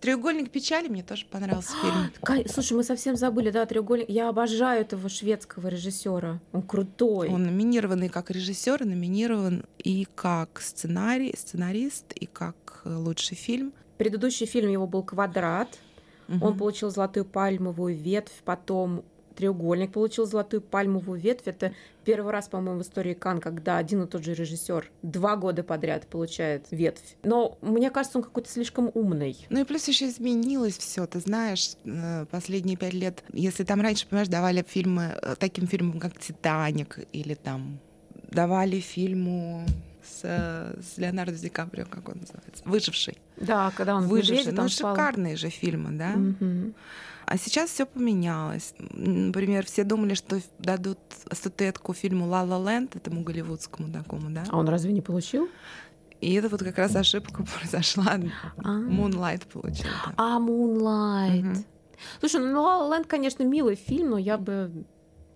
[0.00, 2.46] Треугольник печали мне тоже понравился фильм.
[2.48, 4.08] Слушай, мы совсем забыли, да, треугольник.
[4.08, 6.40] Я обожаю этого шведского режиссера.
[6.52, 7.28] Он крутой.
[7.28, 13.72] Он номинирован и как режиссер, номинирован и как сценарий, сценарист, и как э, лучший фильм.
[13.96, 15.78] Предыдущий фильм его был «Квадрат».
[16.28, 16.46] Угу.
[16.46, 19.04] Он получил золотую пальмовую ветвь, потом
[19.38, 21.46] треугольник получил золотую пальмовую ветвь.
[21.46, 21.72] Это
[22.04, 26.08] первый раз, по-моему, в истории Кан, когда один и тот же режиссер два года подряд
[26.08, 27.16] получает ветвь.
[27.22, 29.46] Но мне кажется, он какой-то слишком умный.
[29.48, 31.06] Ну и плюс еще изменилось все.
[31.06, 36.00] Ты знаешь, э, последние пять лет, если там раньше, понимаешь, давали фильмы э, таким фильмам,
[36.00, 37.78] как Титаник, или там
[38.32, 39.64] давали фильму
[40.08, 43.18] с, с Леонардо Ди Каприо, как он называется, «Выживший».
[43.36, 44.52] Да, когда он «Выживший».
[44.52, 46.12] Ну, шикарные же фильмы, да?
[46.14, 46.74] Угу.
[47.26, 48.74] А сейчас все поменялось.
[48.78, 50.98] Например, все думали, что дадут
[51.30, 54.44] статуэтку фильму «Ла Ла Ленд», этому голливудскому такому, да?
[54.48, 55.48] А он разве не получил?
[56.20, 58.18] И это вот как раз ошибка произошла.
[58.64, 58.68] А.
[58.68, 59.84] Moonlight получил.
[60.06, 60.14] Да.
[60.16, 61.52] А, Moonlight.
[61.52, 61.64] Угу.
[62.20, 64.84] Слушай, ну «Ла Ла Ленд», конечно, милый фильм, но я бы,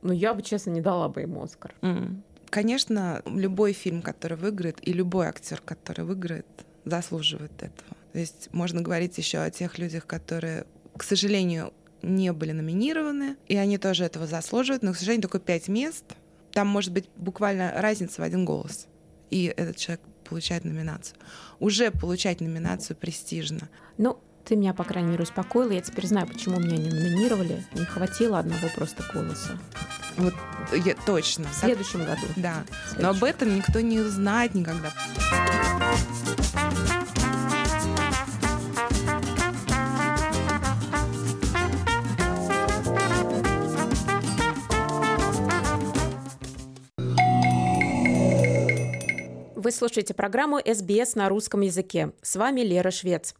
[0.01, 1.75] ну я бы, честно, не дала бы ему Оскар.
[1.83, 2.23] Mm.
[2.53, 6.45] Конечно, любой фильм, который выиграет, и любой актер, который выиграет,
[6.85, 7.97] заслуживает этого.
[8.13, 13.57] То есть можно говорить еще о тех людях, которые, к сожалению, не были номинированы, и
[13.57, 16.05] они тоже этого заслуживают, но, к сожалению, только пять мест.
[16.53, 18.87] Там может быть буквально разница в один голос,
[19.31, 21.17] и этот человек получает номинацию.
[21.59, 23.71] Уже получать номинацию престижно.
[23.97, 25.71] Ну, ты меня, по крайней мере, успокоила.
[25.71, 27.65] Я теперь знаю, почему меня не номинировали.
[27.75, 29.59] Не хватило одного просто голоса.
[30.17, 30.35] Вот
[30.85, 31.47] я, точно.
[31.49, 32.27] В следующем году.
[32.37, 32.65] Да.
[32.67, 33.03] Следующем.
[33.03, 34.93] Но об этом никто не узнает никогда.
[49.55, 52.13] Вы слушаете программу «СБС на русском языке».
[52.21, 53.35] С вами Лера Швец.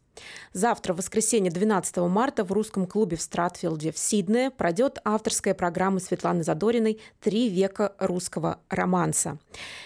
[0.53, 5.99] Завтра, в воскресенье 12 марта, в русском клубе в Стратфилде в Сиднее пройдет авторская программа
[5.99, 9.39] Светланы Задориной «Три века русского романса».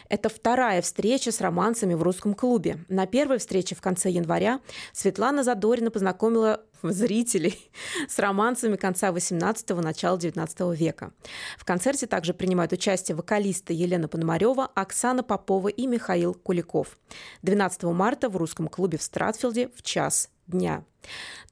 [0.09, 2.79] Это вторая встреча с романсами в русском клубе.
[2.89, 4.59] На первой встрече в конце января
[4.93, 7.69] Светлана Задорина познакомила зрителей
[8.07, 11.11] с романсами конца 18-го, начала 19 века.
[11.57, 16.97] В концерте также принимают участие вокалисты Елена Пономарева, Оксана Попова и Михаил Куликов.
[17.41, 20.16] 12 марта в русском клубе в Стратфилде в час
[20.47, 20.83] дня.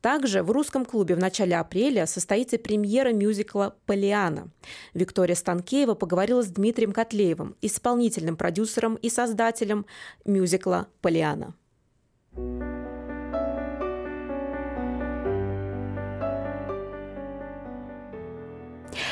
[0.02, 4.50] Также в русском клубе в начале апреля состоится премьера мюзикла «Полиана».
[4.94, 9.86] Виктория Станкеева поговорила с Дмитрием Котлеевым, исполнительным продюсером и создателем
[10.24, 11.56] мюзикла «Полиана».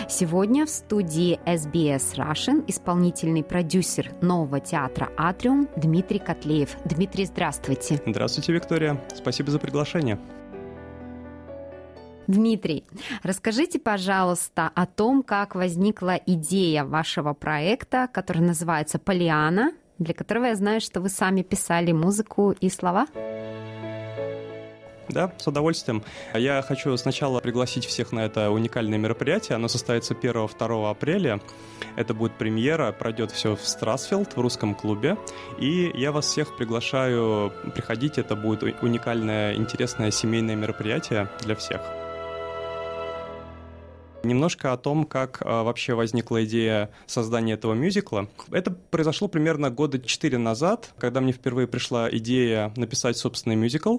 [0.10, 6.78] Сегодня в студии SBS Russian исполнительный продюсер нового театра «Атриум» Дмитрий Котлеев.
[6.86, 8.02] Дмитрий, здравствуйте.
[8.06, 9.02] Здравствуйте, Виктория.
[9.16, 10.20] Спасибо за приглашение.
[12.28, 12.86] Дмитрий,
[13.22, 20.56] расскажите, пожалуйста, о том, как возникла идея вашего проекта, который называется «Полиана», для которого я
[20.56, 23.08] знаю, что вы сами писали музыку и слова.
[25.10, 26.04] Да, с удовольствием.
[26.34, 29.56] Я хочу сначала пригласить всех на это уникальное мероприятие.
[29.56, 31.42] Оно состоится 1-2 апреля.
[31.96, 35.18] Это будет премьера, пройдет все в Страсфилд, в русском клубе.
[35.60, 38.18] И я вас всех приглашаю приходить.
[38.18, 41.82] Это будет уникальное, интересное семейное мероприятие для всех.
[44.24, 48.30] Немножко о том, как а, вообще возникла идея создания этого мюзикла.
[48.52, 53.98] Это произошло примерно года четыре назад, когда мне впервые пришла идея написать собственный мюзикл.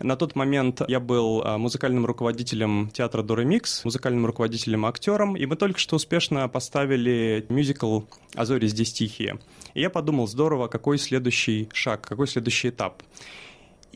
[0.00, 5.56] На тот момент я был а, музыкальным руководителем театра Доремикс, музыкальным руководителем актером, и мы
[5.56, 8.02] только что успешно поставили мюзикл
[8.34, 9.38] «А зори здесь тихие».
[9.74, 13.02] И я подумал, здорово, какой следующий шаг, какой следующий этап.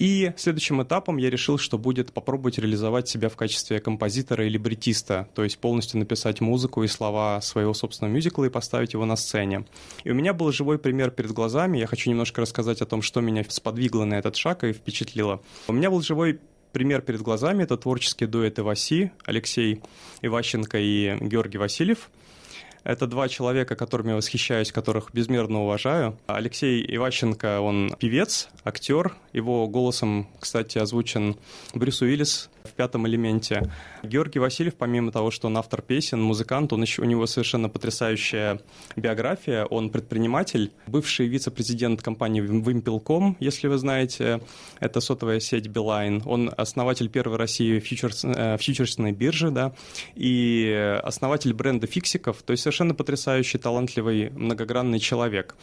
[0.01, 5.29] И следующим этапом я решил, что будет попробовать реализовать себя в качестве композитора или бретиста,
[5.35, 9.67] то есть полностью написать музыку и слова своего собственного мюзикла и поставить его на сцене.
[10.05, 13.21] И у меня был живой пример перед глазами, я хочу немножко рассказать о том, что
[13.21, 15.43] меня сподвигло на этот шаг и впечатлило.
[15.69, 16.41] У меня был живой
[16.73, 19.83] пример перед глазами, это творческий дуэт Иваси, Алексей
[20.23, 22.09] Иващенко и Георгий Васильев–
[22.85, 26.17] это два человека, которыми я восхищаюсь, которых безмерно уважаю.
[26.27, 29.15] Алексей Иващенко, он певец, актер.
[29.33, 31.37] Его голосом, кстати, озвучен
[31.75, 33.71] Брюс Уиллис в пятом элементе.
[34.03, 38.61] Георгий Васильев, помимо того, что он автор песен, музыкант, он еще, у него совершенно потрясающая
[38.97, 39.65] биография.
[39.65, 44.41] Он предприниматель, бывший вице-президент компании Wimpel.com, если вы знаете,
[44.79, 46.23] это сотовая сеть Билайн.
[46.27, 49.73] Он основатель первой России фьючерс, э, фьючерсной биржи, да,
[50.15, 55.57] и основатель бренда фиксиков, то есть совершенно потрясающий, талантливый, многогранный человек.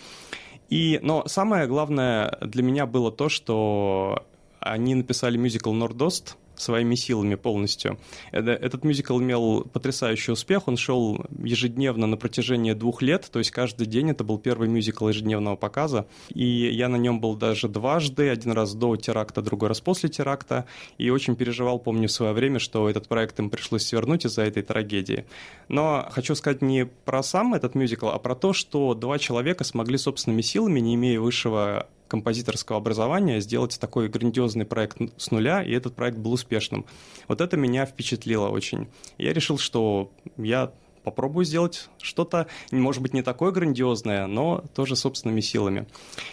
[0.70, 4.26] И, но самое главное для меня было то, что
[4.60, 7.98] они написали мюзикл «Нордост», своими силами полностью.
[8.32, 13.88] Этот мюзикл имел потрясающий успех, он шел ежедневно на протяжении двух лет, то есть каждый
[13.88, 18.52] день это был первый мюзикл ежедневного показа, и я на нем был даже дважды, один
[18.52, 20.66] раз до теракта, другой раз после теракта,
[20.98, 24.64] и очень переживал, помню, в свое время, что этот проект им пришлось свернуть из-за этой
[24.64, 25.26] трагедии.
[25.68, 29.98] Но хочу сказать не про сам этот мюзикл, а про то, что два человека смогли
[29.98, 35.96] собственными силами, не имея высшего композиторского образования сделать такой грандиозный проект с нуля, и этот
[35.96, 36.86] проект был успешным.
[37.28, 38.88] Вот это меня впечатлило очень.
[39.18, 40.72] Я решил, что я
[41.08, 45.88] попробую сделать что-то, может быть, не такое грандиозное, но тоже собственными силами.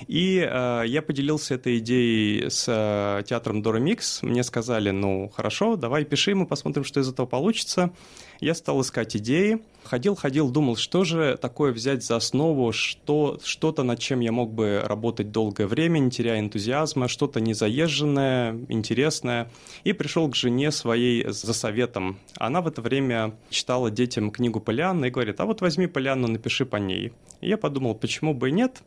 [0.08, 4.20] И э, я поделился этой идеей с э, театром Дора Микс.
[4.22, 7.92] Мне сказали, ну, хорошо, давай пиши, мы посмотрим, что из этого получится.
[8.40, 13.98] Я стал искать идеи, ходил-ходил, думал, что же такое взять за основу, что, что-то, над
[13.98, 19.50] чем я мог бы работать долгое время, не теряя энтузиазма, что-то незаезженное, интересное.
[19.84, 22.18] И пришел к жене своей за советом.
[22.36, 26.66] Она в это время читала детям книгу Полианна и говорит, а вот возьми Полианну, напиши
[26.66, 27.12] по ней.
[27.40, 28.82] И я подумал, почему бы и нет.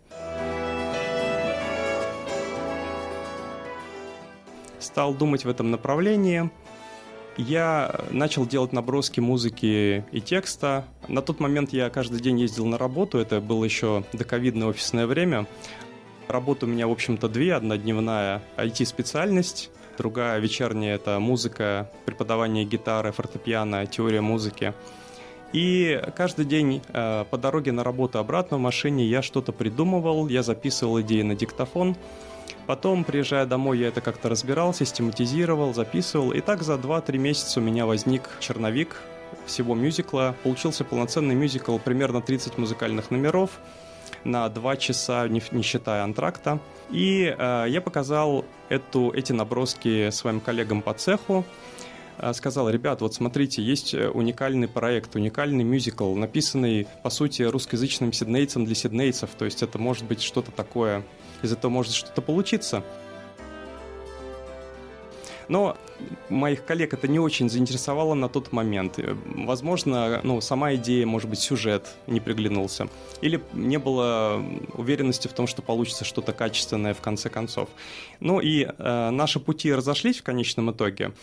[4.79, 6.49] Стал думать в этом направлении–
[7.37, 10.85] я начал делать наброски музыки и текста.
[11.07, 15.45] На тот момент я каждый день ездил на работу, это было еще доковидное офисное время.
[16.27, 17.53] Работа у меня, в общем-то, две.
[17.53, 24.73] Одна дневная IT-специальность, другая вечерняя– это музыка, преподавание гитары, фортепиано, теория музыки.
[25.53, 30.43] И каждый день э, по дороге на работу обратно в машине я что-то придумывал, я
[30.43, 31.95] записывал идеи на диктофон–
[32.65, 36.31] Потом, приезжая домой, я это как-то разбирал, систематизировал, записывал.
[36.31, 39.01] И так за 2-3 месяца у меня возник черновик
[39.45, 40.35] всего мюзикла.
[40.43, 43.51] Получился полноценный мюзикл, примерно 30 музыкальных номеров
[44.23, 46.59] на 2 часа, не, не считая антракта.
[46.89, 51.45] И э, я показал эту, эти наброски своим коллегам по цеху
[52.33, 58.75] сказал, ребят, вот смотрите, есть уникальный проект, уникальный мюзикл, написанный, по сути, русскоязычным сиднейцем для
[58.75, 61.03] сиднейцев, то есть это может быть что-то такое
[61.41, 62.83] из этого может что-то получиться.
[65.47, 65.77] Но
[66.27, 68.99] моих коллег это не очень заинтересовало на тот момент.
[69.25, 72.89] Возможно, ну, сама идея, может быть, сюжет не приглянулся.
[73.21, 74.43] Или не было
[74.73, 77.69] уверенности в том, что получится что-то качественное в конце концов.
[78.19, 81.13] Ну и э, наши пути разошлись в конечном итоге.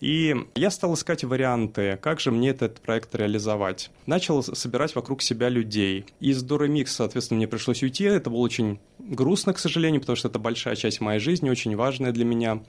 [0.00, 3.90] И я стал искать варианты, как же мне этот проект реализовать.
[4.06, 6.04] Начал собирать вокруг себя людей.
[6.20, 8.04] Из Доремикс, соответственно, мне пришлось уйти.
[8.04, 12.12] Это было очень грустно, к сожалению, потому что это большая часть моей жизни, очень важная
[12.12, 12.62] для меня.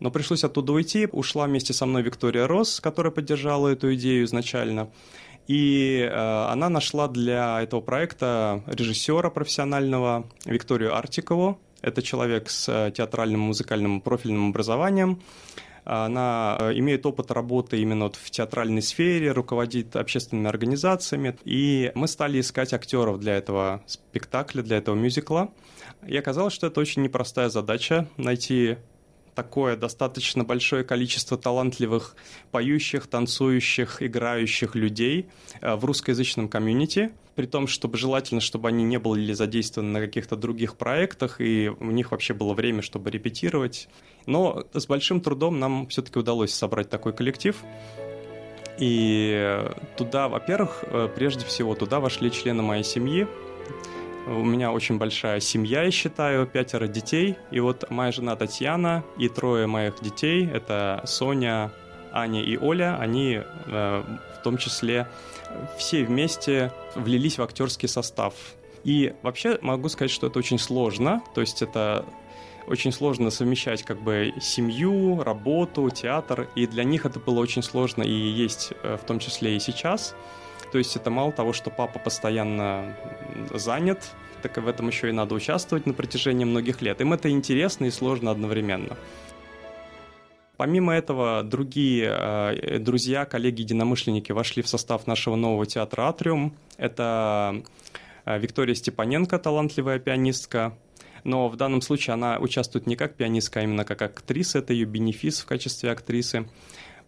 [0.00, 1.08] Но пришлось оттуда уйти.
[1.12, 4.90] Ушла вместе со мной Виктория Росс, которая поддержала эту идею изначально.
[5.48, 11.58] И э, она нашла для этого проекта режиссера профессионального Викторию Артикову.
[11.82, 15.20] Это человек с э, театральным музыкальным профильным образованием.
[15.84, 21.36] Она э, имеет опыт работы именно вот в театральной сфере, руководит общественными организациями.
[21.44, 25.50] И мы стали искать актеров для этого спектакля, для этого мюзикла.
[26.06, 28.76] И оказалось, что это очень непростая задача найти
[29.34, 32.16] такое достаточно большое количество талантливых
[32.50, 35.28] поющих, танцующих, играющих людей
[35.60, 40.36] э, в русскоязычном комьюнити, при том, чтобы желательно, чтобы они не были задействованы на каких-то
[40.36, 43.88] других проектах, и у них вообще было время, чтобы репетировать.
[44.26, 47.56] Но с большим трудом нам все-таки удалось собрать такой коллектив.
[48.78, 49.64] И
[49.96, 53.28] туда, во-первых, э, прежде всего, туда вошли члены моей семьи,
[54.26, 57.36] у меня очень большая семья, я считаю, пятеро детей.
[57.50, 61.72] И вот моя жена Татьяна и трое моих детей, это Соня,
[62.12, 64.02] Аня и Оля, они э,
[64.38, 65.08] в том числе
[65.76, 68.34] все вместе влились в актерский состав.
[68.84, 71.22] И вообще могу сказать, что это очень сложно.
[71.34, 72.04] То есть это
[72.66, 76.48] очень сложно совмещать как бы семью, работу, театр.
[76.54, 80.14] И для них это было очень сложно и есть э, в том числе и сейчас.
[80.70, 82.96] То есть это мало того, что папа постоянно
[83.50, 84.10] занят,
[84.42, 87.00] так и в этом еще и надо участвовать на протяжении многих лет.
[87.00, 88.96] Им это интересно и сложно одновременно.
[90.56, 96.54] Помимо этого, другие э, друзья, коллеги, единомышленники вошли в состав нашего нового театра «Атриум».
[96.76, 97.62] Это
[98.24, 100.76] э, Виктория Степаненко, талантливая пианистка,
[101.24, 104.86] но в данном случае она участвует не как пианистка, а именно как актриса, это ее
[104.86, 106.48] бенефис в качестве актрисы.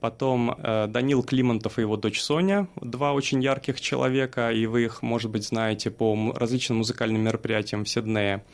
[0.01, 5.03] Потом э, Данил Климонтов и его дочь Соня, два очень ярких человека, и вы их,
[5.03, 8.45] может быть, знаете по различным музыкальным мероприятиям в Сиднее.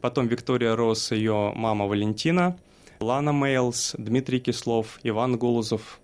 [0.00, 2.58] Потом Виктория Росс, ее мама Валентина,
[3.00, 6.00] Лана Мейлс, Дмитрий Кислов, Иван Голузов.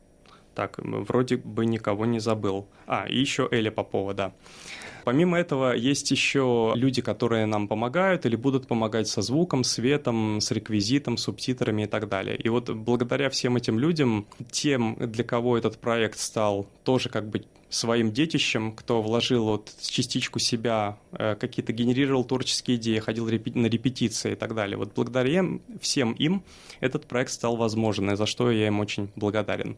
[0.54, 2.66] Так, вроде бы никого не забыл.
[2.86, 4.32] А, и еще Эля Попова, да.
[5.04, 10.50] Помимо этого, есть еще люди, которые нам помогают или будут помогать со звуком, светом, с
[10.50, 12.36] реквизитом, субтитрами и так далее.
[12.36, 17.44] И вот благодаря всем этим людям, тем, для кого этот проект стал тоже как бы
[17.70, 24.32] своим детищем, кто вложил вот частичку себя, э, какие-то генерировал творческие идеи, ходил на репетиции
[24.32, 24.76] и так далее.
[24.76, 25.44] Вот благодаря
[25.80, 26.42] всем им
[26.80, 29.76] этот проект стал возможен, и за что я им очень благодарен.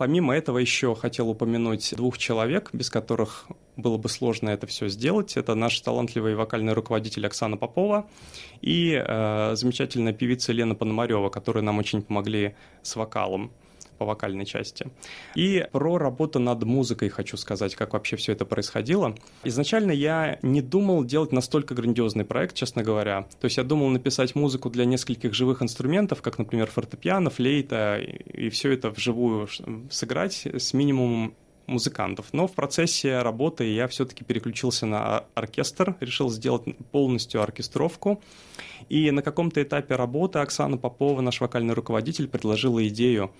[0.00, 5.36] Помимо этого еще хотел упомянуть двух человек, без которых было бы сложно это все сделать.
[5.36, 8.08] Это наш талантливый вокальный руководитель Оксана Попова
[8.62, 13.52] и э, замечательная певица Лена Пономарева, которые нам очень помогли с вокалом
[14.00, 14.86] по вокальной части.
[15.34, 19.14] И про работу над музыкой хочу сказать, как вообще все это происходило.
[19.44, 23.26] Изначально я не думал делать настолько грандиозный проект, честно говоря.
[23.40, 28.48] То есть я думал написать музыку для нескольких живых инструментов, как, например, фортепиано, флейта, и
[28.48, 29.48] все это вживую
[29.90, 31.34] сыграть с минимумом
[31.70, 32.26] музыкантов.
[32.32, 38.20] Но в процессе работы я все-таки переключился на оркестр, решил сделать полностью оркестровку.
[38.88, 43.30] И на каком-то этапе работы Оксана Попова, наш вокальный руководитель, предложила идею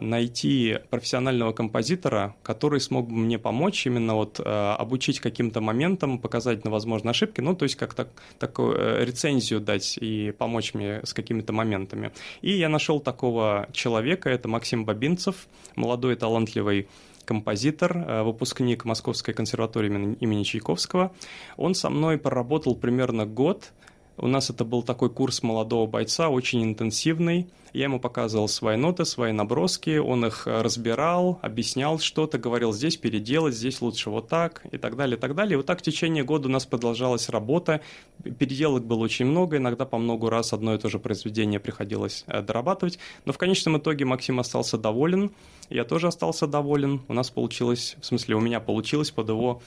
[0.00, 6.64] найти профессионального композитора, который смог бы мне помочь именно вот э, обучить каким-то моментам, показать
[6.64, 11.00] на возможные ошибки, ну, то есть как так, такую э, рецензию дать и помочь мне
[11.04, 12.12] с какими-то моментами.
[12.42, 16.88] И я нашел такого человека, это Максим Бабинцев, молодой талантливый
[17.24, 21.12] композитор, э, выпускник Московской консерватории имени Чайковского.
[21.56, 23.72] Он со мной проработал примерно год,
[24.16, 27.48] у нас это был такой курс молодого бойца, очень интенсивный.
[27.72, 33.56] Я ему показывал свои ноты, свои наброски, он их разбирал, объяснял что-то, говорил, здесь переделать,
[33.56, 35.54] здесь лучше вот так, и так далее, и так далее.
[35.54, 37.80] И вот так в течение года у нас продолжалась работа.
[38.22, 42.42] Переделок было очень много, иногда по много раз одно и то же произведение приходилось э,
[42.42, 43.00] дорабатывать.
[43.24, 45.32] Но в конечном итоге Максим остался доволен,
[45.68, 47.02] я тоже остался доволен.
[47.08, 49.60] У нас получилось, в смысле, у меня получилось под его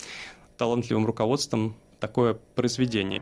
[0.56, 3.22] талантливым руководством такое произведение.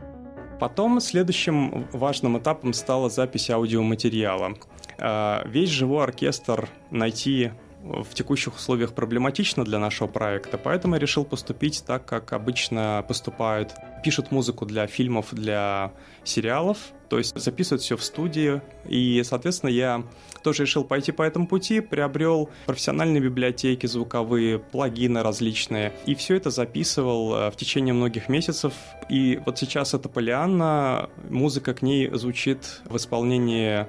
[0.60, 4.56] Потом следующим важным этапом стала запись аудиоматериала.
[4.98, 7.52] А, весь живой оркестр найти
[7.86, 13.74] в текущих условиях проблематично для нашего проекта, поэтому я решил поступить так, как обычно поступают.
[14.04, 16.78] Пишут музыку для фильмов, для сериалов,
[17.10, 18.62] то есть записывают все в студии.
[18.88, 20.04] И, соответственно, я
[20.44, 26.50] тоже решил пойти по этому пути, приобрел профессиональные библиотеки звуковые, плагины различные, и все это
[26.50, 28.74] записывал э, в течение многих месяцев.
[29.10, 33.88] И вот сейчас это Полианна, музыка к ней звучит в исполнении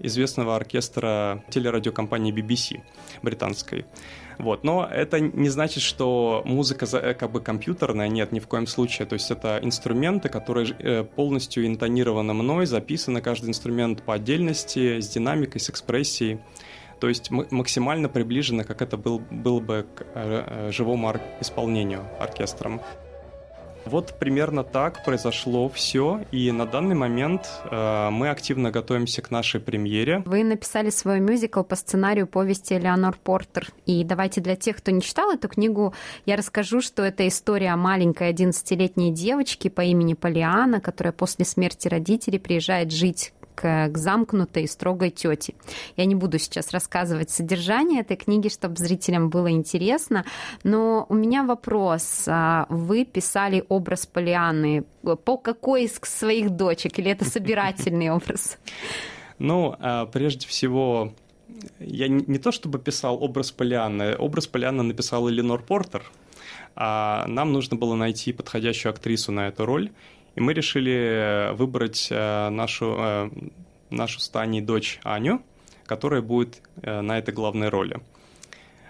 [0.00, 2.82] известного оркестра телерадиокомпании BBC
[3.22, 3.86] британской.
[4.38, 4.62] Вот.
[4.62, 9.06] Но это не значит, что музыка э, как бы компьютерная, нет, ни в коем случае.
[9.06, 15.08] То есть это инструменты, которые э, полностью интонированы мной, записаны каждый инструмент по отдельности, с
[15.08, 16.38] динамикой, с экспрессией.
[17.00, 22.80] То есть максимально приближено, как это был, было бы к э, живому исполнению оркестром.
[23.84, 29.60] Вот примерно так произошло все, и на данный момент э, мы активно готовимся к нашей
[29.60, 30.22] премьере.
[30.26, 33.68] Вы написали свой мюзикл по сценарию повести Леонор Портер.
[33.86, 35.94] И давайте для тех, кто не читал эту книгу,
[36.26, 42.38] я расскажу, что это история маленькой 11-летней девочки по имени Полиана, которая после смерти родителей
[42.38, 45.54] приезжает жить к, к замкнутой и строгой тете.
[45.96, 50.24] Я не буду сейчас рассказывать содержание этой книги, чтобы зрителям было интересно,
[50.62, 52.24] но у меня вопрос.
[52.28, 54.84] А, вы писали образ Полианы
[55.24, 58.58] по какой из своих дочек, или это собирательный образ?
[59.40, 61.12] Ну, а, прежде всего,
[61.80, 66.04] я не то чтобы писал образ Полианы, образ Полианы написал Эленор Портер,
[66.76, 69.90] а нам нужно было найти подходящую актрису на эту роль,
[70.38, 73.30] и мы решили э, выбрать э, нашу, э,
[73.90, 74.30] нашу с
[74.62, 75.42] дочь Аню,
[75.84, 77.98] которая будет на этой главной роли.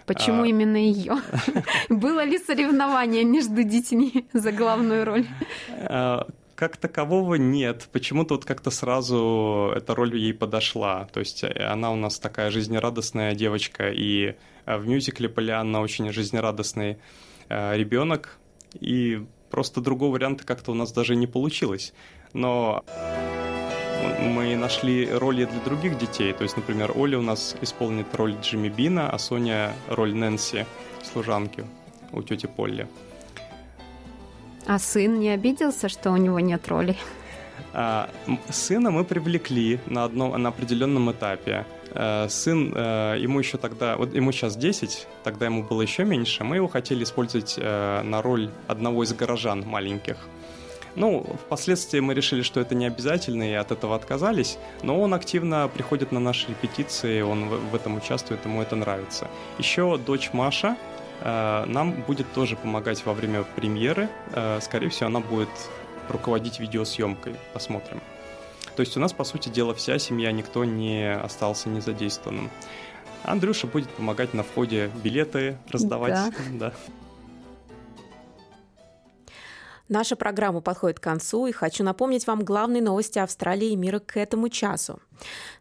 [0.05, 0.47] Почему а...
[0.47, 1.17] именно ее?
[1.89, 5.27] Было ли соревнование между детьми за главную роль?
[6.55, 7.89] Как такового нет.
[7.93, 11.05] Почему-то вот как-то сразу эта роль ей подошла.
[11.13, 14.35] То есть она у нас такая жизнерадостная девочка, и
[14.67, 16.99] в мюзикле Полианна очень жизнерадостный
[17.49, 18.39] ребенок.
[18.81, 21.93] И Просто другого варианта как-то у нас даже не получилось.
[22.33, 22.85] Но
[24.21, 26.33] мы нашли роли для других детей.
[26.33, 30.67] То есть, например, Оля у нас исполнит роль Джимми Бина, а Соня роль Нэнси,
[31.03, 31.65] служанки
[32.13, 32.87] у тети Полли.
[34.67, 36.97] А сын не обиделся, что у него нет роли?
[37.73, 38.11] А,
[38.51, 41.67] сына мы привлекли на, одном, на определенном этапе.
[41.93, 46.45] А, сын, а, ему еще тогда, вот ему сейчас 10, тогда ему было еще меньше,
[46.45, 50.17] мы его хотели использовать на роль одного из горожан маленьких.
[50.99, 55.69] Ну, впоследствии мы решили, что это не обязательно, и от этого отказались, но он активно
[55.69, 59.29] приходит на наши репетиции, он в этом участвует, ему это нравится.
[59.59, 60.77] Еще дочь Маша,
[61.21, 64.09] э, нам будет тоже помогать во время премьеры.
[64.33, 65.49] Э, скорее всего, она будет
[66.09, 67.37] руководить видеосъемкой.
[67.53, 68.01] Посмотрим.
[68.77, 72.51] То есть у нас, по сути дела, вся семья, никто не остался незадействованным.
[73.25, 76.13] Андрюша будет помогать на входе билеты раздавать.
[76.13, 76.33] Да.
[76.53, 76.73] да.
[79.89, 84.19] Наша программа подходит к концу, и хочу напомнить вам главные новости Австралии и мира к
[84.19, 85.01] этому часу.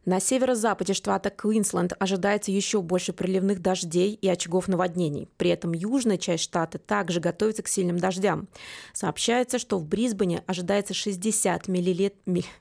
[0.05, 5.27] На северо-западе штата Квинсленд ожидается еще больше приливных дождей и очагов наводнений.
[5.35, 8.47] При этом южная часть штата также готовится к сильным дождям.
[8.93, 12.15] Сообщается, что в Брисбене ожидается 60 миллилит...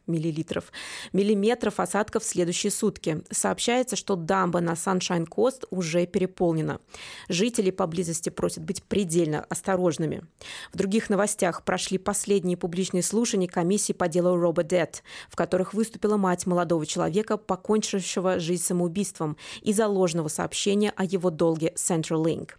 [0.07, 0.73] миллилитров,
[1.13, 3.23] миллиметров осадков в следующие сутки.
[3.31, 6.81] Сообщается, что дамба на Coast уже переполнена.
[7.29, 10.23] Жители поблизости просят быть предельно осторожными.
[10.73, 16.17] В других новостях прошли последние публичные слушания комиссии по делу Роба Дет, в которых выступила
[16.17, 22.53] мать молодого человека, покончившего жизнь самоубийством из-за ложного сообщения о его долге Centralink.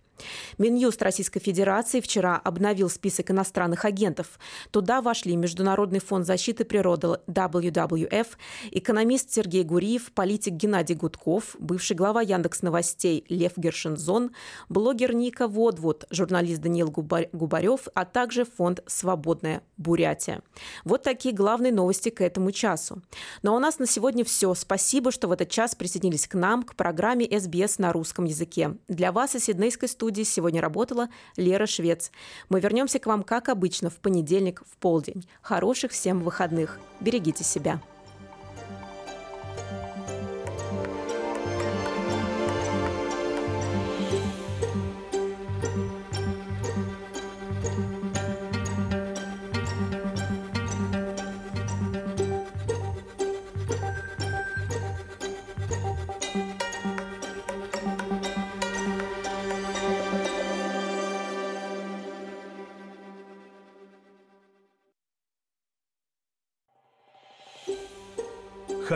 [0.57, 4.39] Минюст Российской Федерации вчера обновил список иностранных агентов.
[4.71, 8.27] Туда вошли Международный фонд защиты природы WWF,
[8.71, 14.31] экономист Сергей Гуриев, политик Геннадий Гудков, бывший глава Яндекс Новостей Лев Гершинзон,
[14.69, 20.41] блогер Ника Водвуд, журналист Даниил Губарев, а также фонд «Свободная Бурятия».
[20.83, 23.01] Вот такие главные новости к этому часу.
[23.43, 24.53] Ну а у нас на сегодня все.
[24.53, 28.77] Спасибо, что в этот час присоединились к нам, к программе SBS на русском языке.
[28.87, 32.11] Для вас из Сиднейской студии студии сегодня работала Лера Швец.
[32.47, 35.27] Мы вернемся к вам, как обычно, в понедельник в полдень.
[35.41, 36.79] Хороших всем выходных.
[37.01, 37.81] Берегите себя.